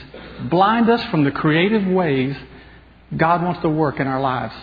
blind 0.50 0.90
us 0.90 1.04
from 1.06 1.24
the 1.24 1.32
creative 1.32 1.86
ways 1.88 2.36
God 3.16 3.42
wants 3.42 3.62
to 3.62 3.70
work 3.70 4.00
in 4.00 4.08
our 4.08 4.22
lives. 4.22 4.54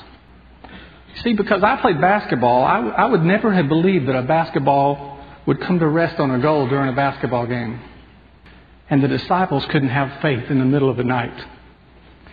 See, 1.24 1.32
because 1.32 1.62
I 1.62 1.76
played 1.80 2.00
basketball, 2.00 2.64
I, 2.64 3.06
would 3.06 3.22
never 3.22 3.52
have 3.52 3.68
believed 3.68 4.08
that 4.08 4.16
a 4.16 4.22
basketball 4.22 5.18
would 5.46 5.60
come 5.60 5.78
to 5.80 5.88
rest 5.88 6.20
on 6.20 6.30
a 6.30 6.38
goal 6.38 6.68
during 6.68 6.88
a 6.88 6.96
basketball 6.96 7.46
game. 7.46 7.80
And 8.88 9.02
the 9.02 9.08
disciples 9.08 9.64
couldn't 9.66 9.88
have 9.88 10.20
faith 10.22 10.50
in 10.50 10.58
the 10.58 10.64
middle 10.64 10.88
of 10.88 10.96
the 10.96 11.04
night 11.04 11.34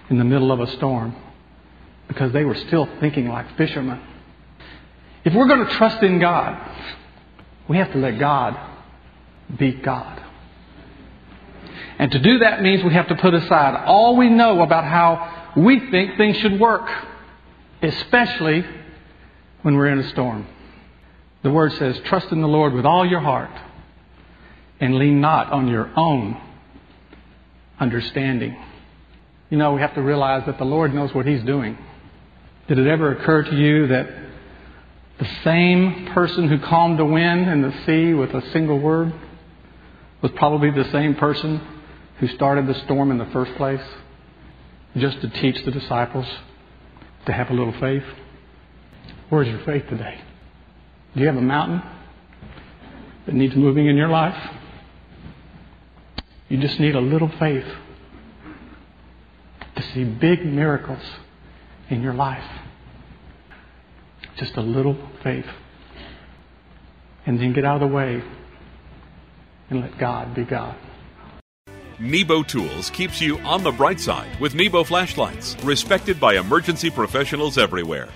in 0.09 0.17
the 0.17 0.23
middle 0.23 0.51
of 0.51 0.59
a 0.59 0.67
storm 0.73 1.15
because 2.07 2.31
they 2.33 2.43
were 2.43 2.55
still 2.55 2.89
thinking 2.99 3.27
like 3.27 3.55
fishermen. 3.55 4.01
If 5.23 5.33
we're 5.33 5.47
going 5.47 5.65
to 5.65 5.73
trust 5.73 6.01
in 6.01 6.19
God, 6.19 6.57
we 7.67 7.77
have 7.77 7.91
to 7.91 7.97
let 7.97 8.17
God 8.17 8.57
be 9.57 9.73
God. 9.73 10.23
And 11.99 12.11
to 12.11 12.19
do 12.19 12.39
that 12.39 12.61
means 12.61 12.83
we 12.83 12.93
have 12.93 13.09
to 13.09 13.15
put 13.15 13.33
aside 13.33 13.83
all 13.85 14.15
we 14.15 14.29
know 14.29 14.61
about 14.61 14.85
how 14.85 15.51
we 15.57 15.91
think 15.91 16.17
things 16.17 16.37
should 16.37 16.59
work, 16.59 16.89
especially 17.81 18.65
when 19.61 19.75
we're 19.75 19.87
in 19.87 19.99
a 19.99 20.09
storm. 20.09 20.47
The 21.43 21.51
Word 21.51 21.73
says, 21.73 21.99
Trust 22.05 22.31
in 22.31 22.41
the 22.41 22.47
Lord 22.47 22.73
with 22.73 22.85
all 22.85 23.05
your 23.05 23.19
heart 23.19 23.51
and 24.79 24.95
lean 24.95 25.19
not 25.21 25.51
on 25.51 25.67
your 25.67 25.91
own 25.95 26.41
understanding. 27.79 28.57
You 29.49 29.57
know, 29.57 29.73
we 29.73 29.81
have 29.81 29.95
to 29.95 30.01
realize 30.01 30.45
that 30.45 30.57
the 30.57 30.65
Lord 30.65 30.93
knows 30.93 31.13
what 31.13 31.25
He's 31.25 31.43
doing. 31.43 31.77
Did 32.67 32.77
it 32.77 32.87
ever 32.87 33.13
occur 33.13 33.43
to 33.43 33.55
you 33.55 33.87
that 33.87 34.07
the 35.17 35.27
same 35.43 36.09
person 36.13 36.47
who 36.47 36.59
calmed 36.59 36.99
the 36.99 37.05
wind 37.05 37.49
and 37.49 37.63
the 37.63 37.73
sea 37.85 38.13
with 38.13 38.33
a 38.33 38.51
single 38.51 38.79
word 38.79 39.11
was 40.21 40.31
probably 40.35 40.69
the 40.71 40.89
same 40.91 41.15
person 41.15 41.61
who 42.19 42.27
started 42.27 42.67
the 42.67 42.75
storm 42.85 43.11
in 43.11 43.17
the 43.17 43.25
first 43.27 43.55
place 43.55 43.81
just 44.97 45.19
to 45.21 45.29
teach 45.29 45.63
the 45.65 45.71
disciples 45.71 46.25
to 47.25 47.33
have 47.33 47.49
a 47.49 47.53
little 47.53 47.73
faith? 47.79 48.03
Where's 49.29 49.47
your 49.47 49.63
faith 49.65 49.87
today? 49.89 50.21
Do 51.15 51.21
you 51.21 51.27
have 51.27 51.37
a 51.37 51.41
mountain 51.41 51.81
that 53.25 53.33
needs 53.35 53.55
moving 53.55 53.87
in 53.87 53.95
your 53.95 54.09
life? 54.09 54.37
You 56.49 56.57
just 56.57 56.79
need 56.79 56.95
a 56.95 57.01
little 57.01 57.31
faith 57.39 57.65
to 59.79 59.93
see 59.93 60.03
big 60.03 60.45
miracles 60.45 61.01
in 61.89 62.01
your 62.01 62.13
life. 62.13 62.43
Just 64.37 64.55
a 64.57 64.61
little 64.61 64.97
faith. 65.23 65.45
And 67.25 67.39
then 67.39 67.53
get 67.53 67.65
out 67.65 67.81
of 67.81 67.89
the 67.89 67.95
way 67.95 68.21
and 69.69 69.81
let 69.81 69.97
God 69.97 70.35
be 70.35 70.43
God. 70.43 70.75
Nebo 71.99 72.43
Tools 72.43 72.89
keeps 72.89 73.21
you 73.21 73.37
on 73.39 73.61
the 73.61 73.71
bright 73.71 73.99
side 73.99 74.39
with 74.39 74.55
Nebo 74.55 74.83
flashlights, 74.83 75.61
respected 75.63 76.19
by 76.19 76.37
emergency 76.37 76.89
professionals 76.89 77.57
everywhere. 77.57 78.07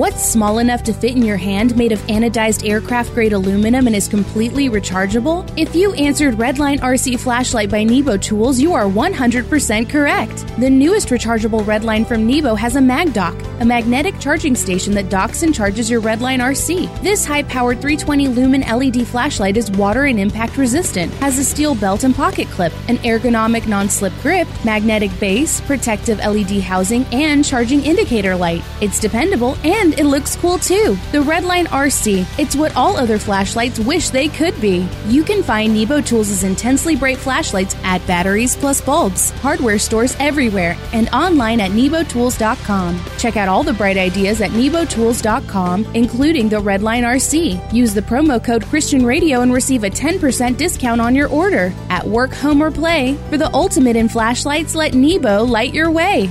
What's 0.00 0.24
small 0.24 0.60
enough 0.60 0.82
to 0.84 0.94
fit 0.94 1.14
in 1.14 1.20
your 1.20 1.36
hand 1.36 1.76
made 1.76 1.92
of 1.92 2.00
anodized 2.06 2.66
aircraft 2.66 3.12
grade 3.12 3.34
aluminum 3.34 3.86
and 3.86 3.94
is 3.94 4.08
completely 4.08 4.70
rechargeable? 4.70 5.46
If 5.58 5.74
you 5.74 5.92
answered 5.92 6.36
Redline 6.36 6.78
RC 6.78 7.20
Flashlight 7.20 7.70
by 7.70 7.84
Nebo 7.84 8.16
Tools, 8.16 8.58
you 8.58 8.72
are 8.72 8.84
100% 8.84 9.90
correct. 9.90 10.46
The 10.58 10.70
newest 10.70 11.08
rechargeable 11.08 11.64
Redline 11.64 12.06
from 12.06 12.26
Nebo 12.26 12.54
has 12.54 12.76
a 12.76 12.80
Mag 12.80 13.12
Dock, 13.12 13.38
a 13.60 13.64
magnetic 13.66 14.18
charging 14.18 14.56
station 14.56 14.94
that 14.94 15.10
docks 15.10 15.42
and 15.42 15.54
charges 15.54 15.90
your 15.90 16.00
Redline 16.00 16.38
RC. 16.38 17.02
This 17.02 17.26
high 17.26 17.42
powered 17.42 17.82
320 17.82 18.28
lumen 18.28 18.62
LED 18.62 19.06
flashlight 19.06 19.58
is 19.58 19.70
water 19.72 20.06
and 20.06 20.18
impact 20.18 20.56
resistant, 20.56 21.12
has 21.16 21.38
a 21.38 21.44
steel 21.44 21.74
belt 21.74 22.04
and 22.04 22.14
pocket 22.14 22.48
clip, 22.48 22.72
an 22.88 22.96
ergonomic 22.98 23.68
non 23.68 23.90
slip 23.90 24.14
grip, 24.22 24.48
magnetic 24.64 25.10
base, 25.20 25.60
protective 25.60 26.16
LED 26.20 26.62
housing, 26.62 27.04
and 27.12 27.44
charging 27.44 27.84
indicator 27.84 28.34
light. 28.34 28.62
It's 28.80 28.98
dependable 28.98 29.58
and 29.62 29.89
it 29.98 30.04
looks 30.04 30.36
cool 30.36 30.58
too. 30.58 30.96
The 31.12 31.18
Redline 31.18 31.66
RC. 31.66 32.26
It's 32.38 32.56
what 32.56 32.74
all 32.76 32.96
other 32.96 33.18
flashlights 33.18 33.78
wish 33.78 34.10
they 34.10 34.28
could 34.28 34.60
be. 34.60 34.88
You 35.06 35.24
can 35.24 35.42
find 35.42 35.74
Nebo 35.74 36.00
Tools' 36.00 36.44
intensely 36.44 36.96
bright 36.96 37.18
flashlights 37.18 37.76
at 37.82 38.06
Batteries 38.06 38.56
Plus 38.56 38.80
Bulbs, 38.80 39.30
hardware 39.42 39.78
stores 39.78 40.16
everywhere, 40.18 40.76
and 40.92 41.08
online 41.10 41.60
at 41.60 41.70
nebotools.com. 41.70 43.00
Check 43.18 43.36
out 43.36 43.48
all 43.48 43.62
the 43.62 43.72
bright 43.72 43.96
ideas 43.96 44.40
at 44.40 44.50
nebotools.com, 44.50 45.86
including 45.94 46.48
the 46.48 46.56
Redline 46.56 47.04
RC. 47.04 47.72
Use 47.72 47.94
the 47.94 48.02
promo 48.02 48.42
code 48.42 48.64
Christian 48.64 49.04
Radio 49.04 49.40
and 49.40 49.52
receive 49.52 49.84
a 49.84 49.90
10% 49.90 50.56
discount 50.56 51.00
on 51.00 51.14
your 51.14 51.28
order. 51.28 51.72
At 51.88 52.06
work, 52.06 52.32
home, 52.32 52.62
or 52.62 52.70
play, 52.70 53.16
for 53.30 53.38
the 53.38 53.52
ultimate 53.54 53.96
in 53.96 54.08
flashlights, 54.08 54.74
let 54.74 54.94
Nebo 54.94 55.44
light 55.44 55.74
your 55.74 55.90
way. 55.90 56.30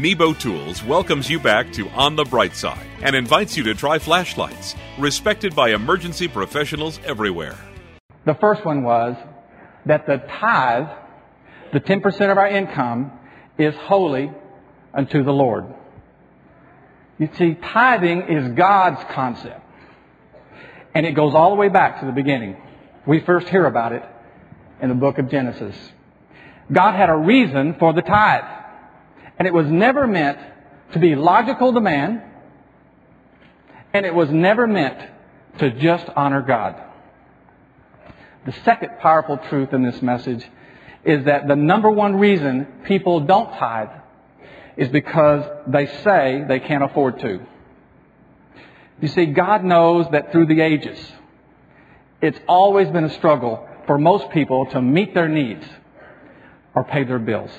Nebo 0.00 0.32
Tools 0.32 0.82
welcomes 0.82 1.28
you 1.28 1.38
back 1.38 1.70
to 1.74 1.86
On 1.90 2.16
the 2.16 2.24
Bright 2.24 2.56
Side 2.56 2.86
and 3.02 3.14
invites 3.14 3.54
you 3.54 3.62
to 3.64 3.74
try 3.74 3.98
flashlights, 3.98 4.74
respected 4.98 5.54
by 5.54 5.72
emergency 5.72 6.26
professionals 6.26 6.98
everywhere. 7.04 7.58
The 8.24 8.34
first 8.40 8.64
one 8.64 8.82
was 8.82 9.14
that 9.84 10.06
the 10.06 10.16
tithe, 10.40 10.88
the 11.74 11.80
10% 11.80 12.32
of 12.32 12.38
our 12.38 12.48
income, 12.48 13.12
is 13.58 13.74
holy 13.74 14.32
unto 14.94 15.22
the 15.22 15.32
Lord. 15.32 15.66
You 17.18 17.28
see, 17.36 17.54
tithing 17.54 18.22
is 18.22 18.52
God's 18.52 19.04
concept. 19.12 19.60
And 20.94 21.04
it 21.04 21.12
goes 21.12 21.34
all 21.34 21.50
the 21.50 21.56
way 21.56 21.68
back 21.68 22.00
to 22.00 22.06
the 22.06 22.12
beginning. 22.12 22.56
We 23.06 23.20
first 23.20 23.50
hear 23.50 23.66
about 23.66 23.92
it 23.92 24.02
in 24.80 24.88
the 24.88 24.94
book 24.94 25.18
of 25.18 25.30
Genesis. 25.30 25.76
God 26.72 26.94
had 26.94 27.10
a 27.10 27.16
reason 27.16 27.76
for 27.78 27.92
the 27.92 28.00
tithe. 28.00 28.59
And 29.40 29.46
it 29.46 29.54
was 29.54 29.66
never 29.68 30.06
meant 30.06 30.38
to 30.92 30.98
be 30.98 31.14
logical 31.14 31.72
to 31.72 31.80
man. 31.80 32.22
And 33.94 34.04
it 34.04 34.14
was 34.14 34.28
never 34.28 34.66
meant 34.66 34.98
to 35.60 35.70
just 35.70 36.04
honor 36.14 36.42
God. 36.42 36.76
The 38.44 38.52
second 38.66 38.98
powerful 39.00 39.38
truth 39.48 39.72
in 39.72 39.82
this 39.82 40.02
message 40.02 40.46
is 41.04 41.24
that 41.24 41.48
the 41.48 41.56
number 41.56 41.88
one 41.90 42.16
reason 42.16 42.66
people 42.84 43.20
don't 43.20 43.50
tithe 43.56 43.88
is 44.76 44.88
because 44.88 45.42
they 45.66 45.86
say 46.04 46.44
they 46.46 46.60
can't 46.60 46.84
afford 46.84 47.20
to. 47.20 47.40
You 49.00 49.08
see, 49.08 49.24
God 49.24 49.64
knows 49.64 50.06
that 50.12 50.32
through 50.32 50.48
the 50.48 50.60
ages, 50.60 50.98
it's 52.20 52.38
always 52.46 52.88
been 52.90 53.04
a 53.04 53.14
struggle 53.14 53.66
for 53.86 53.96
most 53.96 54.28
people 54.32 54.66
to 54.66 54.82
meet 54.82 55.14
their 55.14 55.28
needs 55.28 55.64
or 56.74 56.84
pay 56.84 57.04
their 57.04 57.18
bills. 57.18 57.50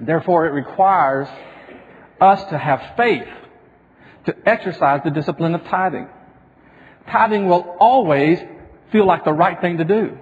Therefore, 0.00 0.46
it 0.46 0.50
requires 0.50 1.28
us 2.20 2.42
to 2.50 2.58
have 2.58 2.96
faith 2.96 3.28
to 4.26 4.34
exercise 4.44 5.00
the 5.04 5.10
discipline 5.10 5.54
of 5.54 5.64
tithing. 5.64 6.08
Tithing 7.10 7.48
will 7.48 7.76
always 7.78 8.38
feel 8.92 9.06
like 9.06 9.24
the 9.24 9.32
right 9.32 9.60
thing 9.60 9.78
to 9.78 9.84
do. 9.84 10.18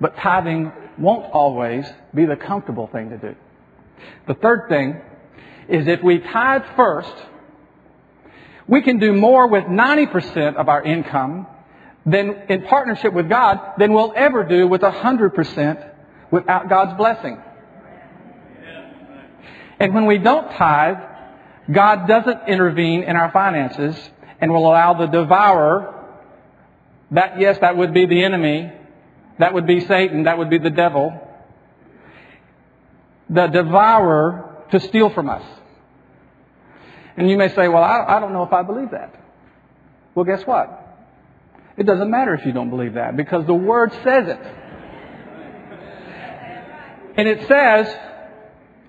But 0.00 0.16
tithing 0.16 0.72
won't 0.98 1.30
always 1.32 1.86
be 2.14 2.26
the 2.26 2.36
comfortable 2.36 2.86
thing 2.86 3.10
to 3.10 3.18
do. 3.18 3.34
The 4.26 4.34
third 4.34 4.68
thing 4.68 5.00
is 5.68 5.86
if 5.86 6.02
we 6.02 6.18
tithe 6.18 6.62
first, 6.76 7.14
we 8.66 8.82
can 8.82 8.98
do 8.98 9.12
more 9.12 9.48
with 9.48 9.64
90% 9.64 10.56
of 10.56 10.68
our 10.68 10.82
income 10.82 11.46
than 12.04 12.44
in 12.48 12.62
partnership 12.62 13.12
with 13.12 13.28
God 13.28 13.74
than 13.78 13.92
we'll 13.92 14.12
ever 14.16 14.44
do 14.44 14.66
with 14.66 14.80
100% 14.80 15.90
without 16.30 16.68
God's 16.68 16.96
blessing. 16.96 17.40
And 19.78 19.94
when 19.94 20.06
we 20.06 20.18
don't 20.18 20.50
tithe, 20.52 20.96
God 21.70 22.06
doesn't 22.06 22.48
intervene 22.48 23.02
in 23.02 23.16
our 23.16 23.30
finances 23.30 23.96
and 24.40 24.52
will 24.52 24.66
allow 24.66 24.94
the 24.94 25.06
devourer, 25.06 25.92
that 27.10 27.40
yes, 27.40 27.58
that 27.60 27.76
would 27.76 27.92
be 27.92 28.06
the 28.06 28.24
enemy, 28.24 28.72
that 29.38 29.54
would 29.54 29.66
be 29.66 29.80
Satan, 29.80 30.24
that 30.24 30.38
would 30.38 30.50
be 30.50 30.58
the 30.58 30.70
devil, 30.70 31.12
the 33.28 33.46
devourer 33.48 34.64
to 34.70 34.80
steal 34.80 35.10
from 35.10 35.28
us. 35.28 35.42
And 37.16 37.30
you 37.30 37.36
may 37.36 37.48
say, 37.54 37.68
well, 37.68 37.82
I, 37.82 38.16
I 38.16 38.20
don't 38.20 38.32
know 38.32 38.42
if 38.42 38.52
I 38.52 38.62
believe 38.62 38.90
that. 38.90 39.14
Well, 40.14 40.24
guess 40.24 40.46
what? 40.46 40.82
It 41.76 41.84
doesn't 41.84 42.10
matter 42.10 42.34
if 42.34 42.46
you 42.46 42.52
don't 42.52 42.70
believe 42.70 42.94
that 42.94 43.16
because 43.16 43.46
the 43.46 43.54
Word 43.54 43.92
says 44.04 44.28
it. 44.28 44.40
And 47.18 47.28
it 47.28 47.46
says, 47.48 47.98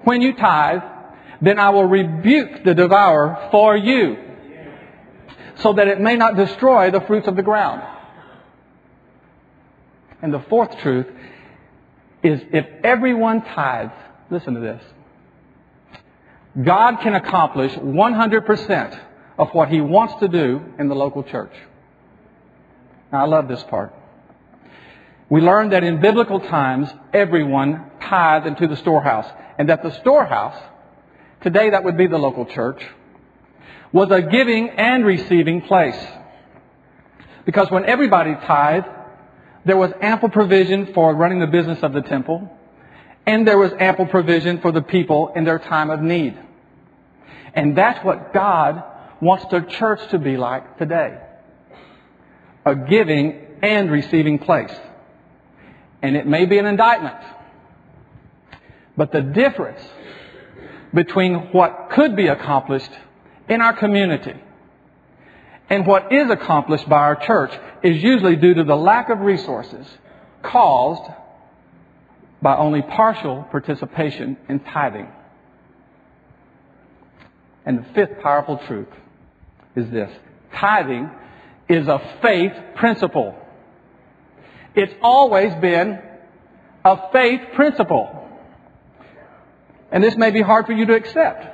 when 0.03 0.21
you 0.21 0.33
tithe, 0.33 0.81
then 1.41 1.59
I 1.59 1.69
will 1.69 1.85
rebuke 1.85 2.63
the 2.63 2.73
devourer 2.73 3.49
for 3.51 3.75
you, 3.75 4.17
so 5.57 5.73
that 5.73 5.87
it 5.87 5.99
may 5.99 6.15
not 6.15 6.35
destroy 6.35 6.91
the 6.91 7.01
fruits 7.01 7.27
of 7.27 7.35
the 7.35 7.43
ground. 7.43 7.81
And 10.21 10.33
the 10.33 10.39
fourth 10.49 10.77
truth 10.79 11.07
is 12.23 12.41
if 12.51 12.65
everyone 12.83 13.41
tithes, 13.41 13.93
listen 14.29 14.55
to 14.55 14.59
this, 14.59 14.83
God 16.63 16.97
can 17.01 17.13
accomplish 17.13 17.73
100% 17.73 18.99
of 19.37 19.49
what 19.51 19.69
He 19.69 19.79
wants 19.79 20.15
to 20.21 20.27
do 20.27 20.73
in 20.79 20.89
the 20.89 20.95
local 20.95 21.23
church. 21.23 21.53
Now, 23.11 23.23
I 23.23 23.27
love 23.27 23.47
this 23.47 23.63
part. 23.63 23.93
We 25.29 25.41
learned 25.41 25.73
that 25.73 25.83
in 25.83 26.01
biblical 26.01 26.39
times, 26.39 26.89
everyone 27.13 27.91
tithed 28.01 28.47
into 28.47 28.67
the 28.67 28.75
storehouse, 28.77 29.27
and 29.57 29.69
that 29.69 29.83
the 29.83 29.91
storehouse, 29.99 30.61
today 31.41 31.69
that 31.71 31.83
would 31.83 31.97
be 31.97 32.07
the 32.07 32.17
local 32.17 32.45
church, 32.45 32.85
was 33.91 34.11
a 34.11 34.21
giving 34.21 34.69
and 34.69 35.05
receiving 35.05 35.61
place. 35.61 35.97
Because 37.45 37.71
when 37.71 37.85
everybody 37.85 38.35
tithed, 38.35 38.87
there 39.65 39.77
was 39.77 39.91
ample 40.01 40.29
provision 40.29 40.93
for 40.93 41.15
running 41.15 41.39
the 41.39 41.47
business 41.47 41.79
of 41.81 41.93
the 41.93 42.01
temple, 42.01 42.49
and 43.25 43.47
there 43.47 43.57
was 43.57 43.71
ample 43.79 44.05
provision 44.05 44.61
for 44.61 44.71
the 44.71 44.81
people 44.81 45.31
in 45.35 45.43
their 45.43 45.59
time 45.59 45.89
of 45.89 46.01
need. 46.01 46.37
And 47.53 47.75
that's 47.77 48.03
what 48.05 48.33
God 48.33 48.83
wants 49.21 49.45
the 49.49 49.61
church 49.61 50.07
to 50.09 50.19
be 50.19 50.37
like 50.37 50.77
today. 50.77 51.17
A 52.65 52.75
giving 52.75 53.57
and 53.61 53.89
receiving 53.89 54.39
place. 54.39 54.73
And 56.01 56.15
it 56.15 56.27
may 56.27 56.45
be 56.45 56.57
an 56.59 56.65
indictment. 56.65 57.15
But 58.97 59.11
the 59.11 59.21
difference 59.21 59.81
between 60.93 61.51
what 61.51 61.89
could 61.91 62.15
be 62.15 62.27
accomplished 62.27 62.91
in 63.47 63.61
our 63.61 63.73
community 63.73 64.33
and 65.69 65.85
what 65.85 66.11
is 66.11 66.29
accomplished 66.31 66.89
by 66.89 66.97
our 66.97 67.15
church 67.15 67.51
is 67.83 68.01
usually 68.01 68.35
due 68.35 68.55
to 68.55 68.63
the 68.63 68.75
lack 68.75 69.09
of 69.09 69.19
resources 69.19 69.85
caused 70.41 71.11
by 72.41 72.55
only 72.55 72.81
partial 72.81 73.43
participation 73.51 74.37
in 74.49 74.59
tithing. 74.59 75.07
And 77.65 77.79
the 77.79 77.85
fifth 77.93 78.21
powerful 78.21 78.59
truth 78.67 78.87
is 79.75 79.89
this. 79.91 80.09
Tithing 80.55 81.11
is 81.67 81.87
a 81.87 81.99
faith 82.21 82.53
principle. 82.75 83.35
It's 84.73 84.93
always 85.01 85.53
been 85.55 85.99
a 86.85 87.11
faith 87.11 87.41
principle. 87.55 88.26
And 89.91 90.03
this 90.03 90.15
may 90.17 90.31
be 90.31 90.41
hard 90.41 90.65
for 90.65 90.73
you 90.73 90.85
to 90.85 90.93
accept. 90.93 91.45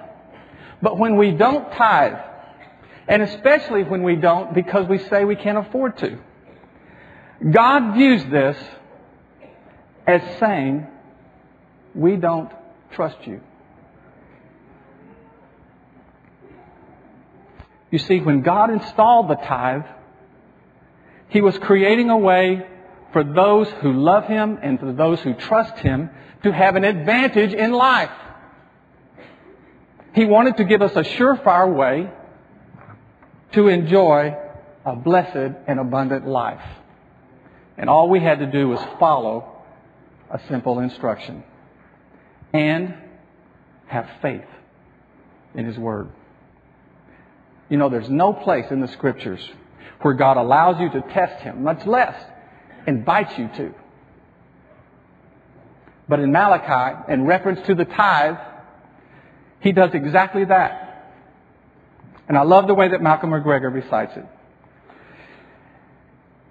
But 0.81 0.97
when 0.97 1.17
we 1.17 1.31
don't 1.31 1.71
tithe, 1.71 2.17
and 3.07 3.21
especially 3.21 3.83
when 3.83 4.03
we 4.03 4.15
don't 4.15 4.53
because 4.53 4.87
we 4.87 4.97
say 4.97 5.25
we 5.25 5.35
can't 5.35 5.57
afford 5.57 5.97
to, 5.99 6.19
God 7.49 7.93
views 7.93 8.23
this 8.25 8.57
as 10.07 10.21
saying, 10.39 10.87
we 11.93 12.15
don't 12.15 12.51
trust 12.91 13.17
you. 13.25 13.41
You 17.91 17.99
see, 17.99 18.19
when 18.19 18.41
God 18.41 18.71
installed 18.71 19.29
the 19.29 19.35
tithe, 19.35 19.83
He 21.29 21.41
was 21.41 21.57
creating 21.59 22.09
a 22.09 22.17
way 22.17 22.65
for 23.11 23.23
those 23.23 23.69
who 23.81 23.93
love 23.93 24.25
Him 24.25 24.57
and 24.61 24.79
for 24.79 24.91
those 24.91 25.19
who 25.21 25.35
trust 25.35 25.77
Him 25.77 26.09
to 26.41 26.51
have 26.51 26.75
an 26.75 26.83
advantage 26.83 27.53
in 27.53 27.71
life. 27.71 28.09
He 30.13 30.25
wanted 30.25 30.57
to 30.57 30.63
give 30.63 30.81
us 30.81 30.95
a 30.95 31.03
surefire 31.03 31.73
way 31.73 32.11
to 33.53 33.67
enjoy 33.67 34.35
a 34.85 34.95
blessed 34.95 35.55
and 35.67 35.79
abundant 35.79 36.27
life. 36.27 36.63
And 37.77 37.89
all 37.89 38.09
we 38.09 38.19
had 38.19 38.39
to 38.39 38.45
do 38.45 38.69
was 38.69 38.79
follow 38.99 39.63
a 40.29 40.39
simple 40.47 40.79
instruction 40.79 41.43
and 42.53 42.95
have 43.87 44.07
faith 44.21 44.45
in 45.55 45.65
His 45.65 45.77
Word. 45.77 46.09
You 47.69 47.77
know, 47.77 47.89
there's 47.89 48.09
no 48.09 48.33
place 48.33 48.65
in 48.69 48.81
the 48.81 48.87
Scriptures 48.89 49.41
where 50.01 50.13
God 50.13 50.37
allows 50.37 50.79
you 50.79 50.89
to 50.89 51.01
test 51.13 51.41
Him, 51.41 51.63
much 51.63 51.85
less 51.87 52.15
invites 52.85 53.35
you 53.37 53.49
to. 53.55 53.73
But 56.07 56.19
in 56.19 56.31
Malachi, 56.31 57.11
in 57.11 57.25
reference 57.25 57.65
to 57.67 57.73
the 57.73 57.85
tithe, 57.85 58.35
He 59.63 59.71
does 59.71 59.91
exactly 59.93 60.43
that. 60.45 61.13
And 62.27 62.37
I 62.37 62.43
love 62.43 62.67
the 62.67 62.73
way 62.73 62.89
that 62.89 63.01
Malcolm 63.01 63.31
McGregor 63.31 63.73
recites 63.73 64.15
it. 64.17 64.25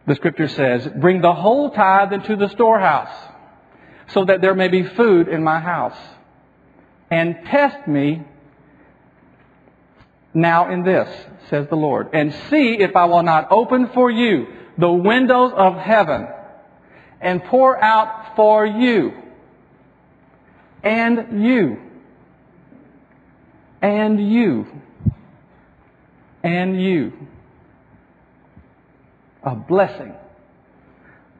The 0.07 0.15
scripture 0.15 0.49
says, 0.49 0.89
Bring 0.97 1.21
the 1.21 1.35
whole 1.35 1.71
tithe 1.71 2.13
into 2.13 2.37
the 2.37 2.49
storehouse, 2.49 3.15
so 4.09 4.25
that 4.25 4.41
there 4.41 4.55
may 4.55 4.69
be 4.69 4.83
food 4.83 5.29
in 5.29 5.45
my 5.45 5.61
house. 5.61 5.97
And 7.11 7.37
test 7.47 7.87
me 7.87 8.23
now 10.33 10.73
in 10.73 10.83
this, 10.83 11.09
says 11.51 11.67
the 11.69 11.77
Lord, 11.77 12.09
and 12.15 12.33
see 12.51 12.79
if 12.81 12.97
I 12.97 13.05
will 13.05 13.23
not 13.23 13.49
open 13.51 13.91
for 13.93 14.11
you 14.11 14.47
the 14.79 14.91
windows 14.91 15.53
of 15.55 15.77
heaven 15.77 16.27
and 17.21 17.45
pour 17.45 17.81
out 17.83 18.35
for 18.35 18.65
you 18.65 19.13
and 20.83 21.45
you 21.45 21.92
and 23.83 24.33
you 24.33 24.67
and 26.43 26.81
you 26.81 27.13
a 29.43 29.57
blessing 29.57 30.15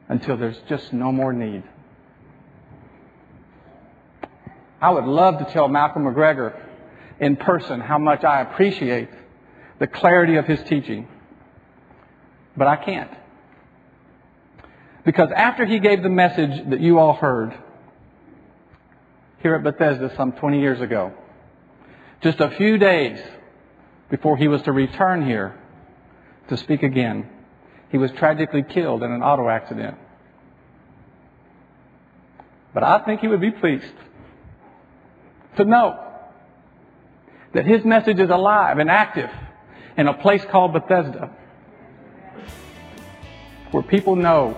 until 0.09 0.37
there's 0.37 0.59
just 0.67 0.91
no 0.91 1.11
more 1.11 1.31
need. 1.31 1.63
I 4.81 4.89
would 4.89 5.05
love 5.05 5.39
to 5.39 5.45
tell 5.45 5.69
Malcolm 5.69 6.03
McGregor 6.03 6.59
in 7.19 7.37
person 7.37 7.79
how 7.79 7.97
much 7.97 8.25
I 8.25 8.41
appreciate 8.41 9.09
the 9.79 9.87
clarity 9.87 10.35
of 10.35 10.45
his 10.45 10.61
teaching. 10.63 11.07
But 12.57 12.67
I 12.67 12.75
can't. 12.75 13.11
Because 15.05 15.29
after 15.35 15.65
he 15.65 15.79
gave 15.79 16.03
the 16.03 16.09
message 16.09 16.69
that 16.69 16.81
you 16.81 16.99
all 16.99 17.13
heard 17.13 17.57
here 19.41 19.55
at 19.55 19.63
Bethesda 19.63 20.13
some 20.15 20.33
20 20.33 20.59
years 20.59 20.81
ago, 20.81 21.13
just 22.23 22.39
a 22.39 22.49
few 22.51 22.77
days 22.77 23.19
before 24.09 24.37
he 24.37 24.47
was 24.47 24.61
to 24.63 24.71
return 24.71 25.25
here 25.25 25.59
to 26.47 26.55
speak 26.55 26.81
again, 26.81 27.29
he 27.89 27.97
was 27.97 28.11
tragically 28.11 28.63
killed 28.63 29.03
in 29.03 29.11
an 29.11 29.21
auto 29.21 29.49
accident. 29.49 29.97
But 32.73 32.83
I 32.83 32.99
think 32.99 33.19
he 33.19 33.27
would 33.27 33.41
be 33.41 33.51
pleased 33.51 33.93
to 35.57 35.65
know 35.65 35.99
that 37.53 37.65
his 37.65 37.83
message 37.83 38.19
is 38.19 38.29
alive 38.29 38.79
and 38.79 38.89
active 38.89 39.29
in 39.97 40.07
a 40.07 40.13
place 40.13 40.43
called 40.45 40.73
Bethesda, 40.73 41.29
where 43.71 43.83
people 43.83 44.15
know 44.15 44.57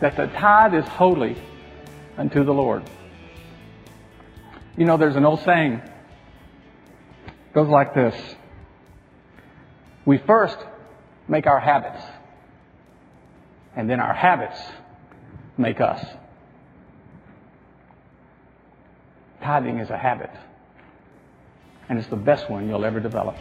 that 0.00 0.16
the 0.16 0.26
tithe 0.28 0.74
is 0.74 0.88
holy 0.88 1.36
unto 2.16 2.42
the 2.42 2.52
Lord. 2.52 2.82
You 4.76 4.86
know, 4.86 4.96
there's 4.96 5.16
an 5.16 5.24
old 5.24 5.42
saying, 5.44 5.82
goes 7.54 7.68
like 7.68 7.94
this. 7.94 8.14
We 10.04 10.18
first 10.18 10.58
make 11.28 11.46
our 11.46 11.60
habits, 11.60 12.02
and 13.76 13.88
then 13.88 14.00
our 14.00 14.14
habits 14.14 14.58
make 15.56 15.80
us. 15.80 16.04
Tithing 19.40 19.78
is 19.78 19.90
a 19.90 19.98
habit 19.98 20.30
and 21.92 21.98
it's 21.98 22.08
the 22.08 22.16
best 22.16 22.48
one 22.48 22.66
you'll 22.68 22.86
ever 22.86 23.00
develop. 23.00 23.36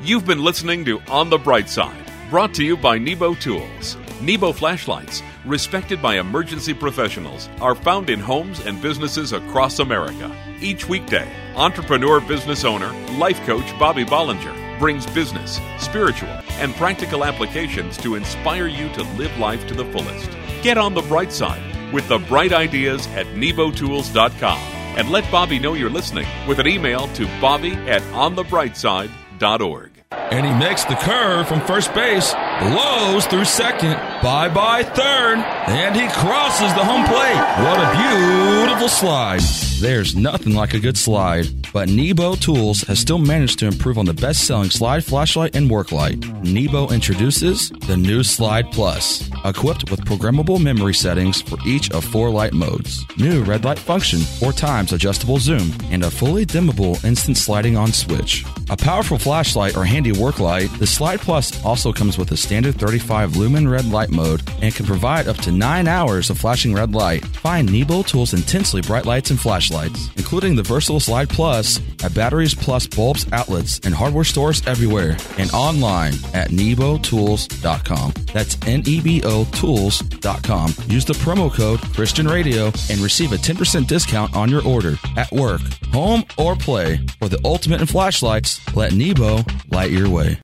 You've 0.00 0.24
been 0.24 0.42
listening 0.42 0.86
to 0.86 1.00
On 1.08 1.28
the 1.28 1.36
Bright 1.36 1.68
Side, 1.68 2.10
brought 2.30 2.54
to 2.54 2.64
you 2.64 2.78
by 2.78 2.96
Nebo 2.96 3.34
Tools. 3.34 3.98
Nebo 4.22 4.52
flashlights, 4.52 5.22
respected 5.44 6.00
by 6.00 6.18
emergency 6.18 6.72
professionals, 6.72 7.50
are 7.60 7.74
found 7.74 8.08
in 8.08 8.20
homes 8.20 8.60
and 8.64 8.80
businesses 8.80 9.34
across 9.34 9.80
America. 9.80 10.34
Each 10.60 10.88
weekday, 10.88 11.30
entrepreneur 11.54 12.20
business 12.20 12.64
owner, 12.64 12.92
life 13.12 13.40
coach 13.46 13.78
Bobby 13.78 14.04
Bollinger 14.04 14.78
brings 14.80 15.06
business, 15.06 15.60
spiritual, 15.78 16.30
and 16.58 16.74
practical 16.74 17.24
applications 17.24 17.96
to 17.98 18.16
inspire 18.16 18.66
you 18.66 18.88
to 18.94 19.02
live 19.14 19.36
life 19.38 19.68
to 19.68 19.74
the 19.74 19.84
fullest. 19.86 20.30
Get 20.62 20.76
on 20.76 20.94
the 20.94 21.02
bright 21.02 21.32
side 21.32 21.62
with 21.92 22.08
the 22.08 22.18
bright 22.18 22.52
ideas 22.52 23.06
at 23.08 23.26
nebotools.com 23.26 24.58
and 24.98 25.10
let 25.10 25.30
Bobby 25.30 25.60
know 25.60 25.74
you're 25.74 25.90
listening 25.90 26.26
with 26.48 26.58
an 26.58 26.66
email 26.66 27.06
to 27.14 27.26
bobby 27.40 27.74
at 27.74 28.02
onthebrightside.org. 28.02 29.90
And 30.10 30.44
he 30.44 30.52
makes 30.54 30.84
the 30.84 30.96
curve 30.96 31.46
from 31.46 31.60
first 31.60 31.94
base, 31.94 32.32
blows 32.60 33.26
through 33.26 33.44
second, 33.44 33.96
bye 34.22 34.48
bye 34.48 34.82
third, 34.82 35.38
and 35.68 35.94
he 35.94 36.08
crosses 36.08 36.72
the 36.74 36.84
home 36.84 37.04
plate. 37.04 37.36
What 37.64 37.78
a 37.78 37.96
beautiful 37.96 38.88
slide. 38.88 39.40
There's 39.80 40.16
nothing 40.16 40.54
like 40.54 40.74
a 40.74 40.80
good 40.80 40.98
slide, 40.98 41.46
but 41.72 41.88
Nebo 41.88 42.34
Tools 42.34 42.80
has 42.82 42.98
still 42.98 43.18
managed 43.18 43.60
to 43.60 43.66
improve 43.66 43.96
on 43.96 44.06
the 44.06 44.14
best 44.14 44.44
selling 44.44 44.70
slide 44.70 45.04
flashlight 45.04 45.54
and 45.54 45.70
work 45.70 45.92
light. 45.92 46.18
Nebo 46.42 46.88
introduces 46.88 47.70
the 47.86 47.96
new 47.96 48.24
Slide 48.24 48.72
Plus, 48.72 49.30
equipped 49.44 49.88
with 49.88 50.04
programmable 50.04 50.60
memory 50.60 50.94
settings 50.94 51.40
for 51.42 51.58
each 51.64 51.92
of 51.92 52.04
four 52.04 52.28
light 52.30 52.54
modes, 52.54 53.04
new 53.18 53.44
red 53.44 53.64
light 53.64 53.78
function, 53.78 54.18
four 54.18 54.52
times 54.52 54.92
adjustable 54.92 55.38
zoom, 55.38 55.72
and 55.90 56.02
a 56.02 56.10
fully 56.10 56.44
dimmable 56.44 57.02
instant 57.04 57.36
sliding 57.36 57.76
on 57.76 57.92
switch. 57.92 58.44
A 58.70 58.76
powerful 58.76 59.18
flashlight 59.18 59.76
or 59.76 59.84
handy 59.84 60.10
work 60.12 60.40
light, 60.40 60.70
the 60.80 60.86
Slide 60.88 61.20
Plus 61.20 61.64
also 61.64 61.92
comes 61.92 62.18
with 62.18 62.32
a 62.32 62.36
standard 62.36 62.74
35 62.74 63.36
lumen 63.36 63.68
red 63.68 63.84
light 63.86 64.07
mode 64.10 64.42
and 64.62 64.74
can 64.74 64.86
provide 64.86 65.28
up 65.28 65.36
to 65.38 65.52
9 65.52 65.88
hours 65.88 66.30
of 66.30 66.38
flashing 66.38 66.74
red 66.74 66.94
light. 66.94 67.24
Find 67.24 67.70
Nebo 67.72 68.02
Tools' 68.02 68.34
intensely 68.34 68.82
bright 68.82 69.06
lights 69.06 69.30
and 69.30 69.40
flashlights, 69.40 70.10
including 70.16 70.56
the 70.56 70.62
Versatile 70.62 71.00
Slide 71.00 71.28
Plus 71.28 71.80
at 72.02 72.14
Batteries 72.14 72.54
Plus 72.54 72.86
bulbs 72.86 73.26
outlets 73.32 73.80
and 73.84 73.94
hardware 73.94 74.24
stores 74.24 74.62
everywhere 74.66 75.16
and 75.38 75.50
online 75.52 76.14
at 76.34 76.50
nebotools.com. 76.50 78.12
That's 78.32 78.56
N 78.66 78.82
E 78.86 79.00
B 79.00 79.22
O 79.24 79.44
tools.com. 79.46 80.74
Use 80.88 81.04
the 81.04 81.14
promo 81.14 81.52
code 81.52 81.80
Christian 81.94 82.26
Radio 82.28 82.66
and 82.90 82.98
receive 82.98 83.32
a 83.32 83.36
10% 83.36 83.86
discount 83.86 84.34
on 84.36 84.48
your 84.48 84.64
order 84.64 84.96
at 85.16 85.30
work, 85.32 85.60
home, 85.92 86.24
or 86.36 86.54
play. 86.56 87.00
For 87.18 87.28
the 87.28 87.40
ultimate 87.44 87.80
in 87.80 87.86
flashlights, 87.86 88.60
let 88.74 88.92
Nebo 88.92 89.40
light 89.70 89.90
your 89.90 90.08
way. 90.08 90.36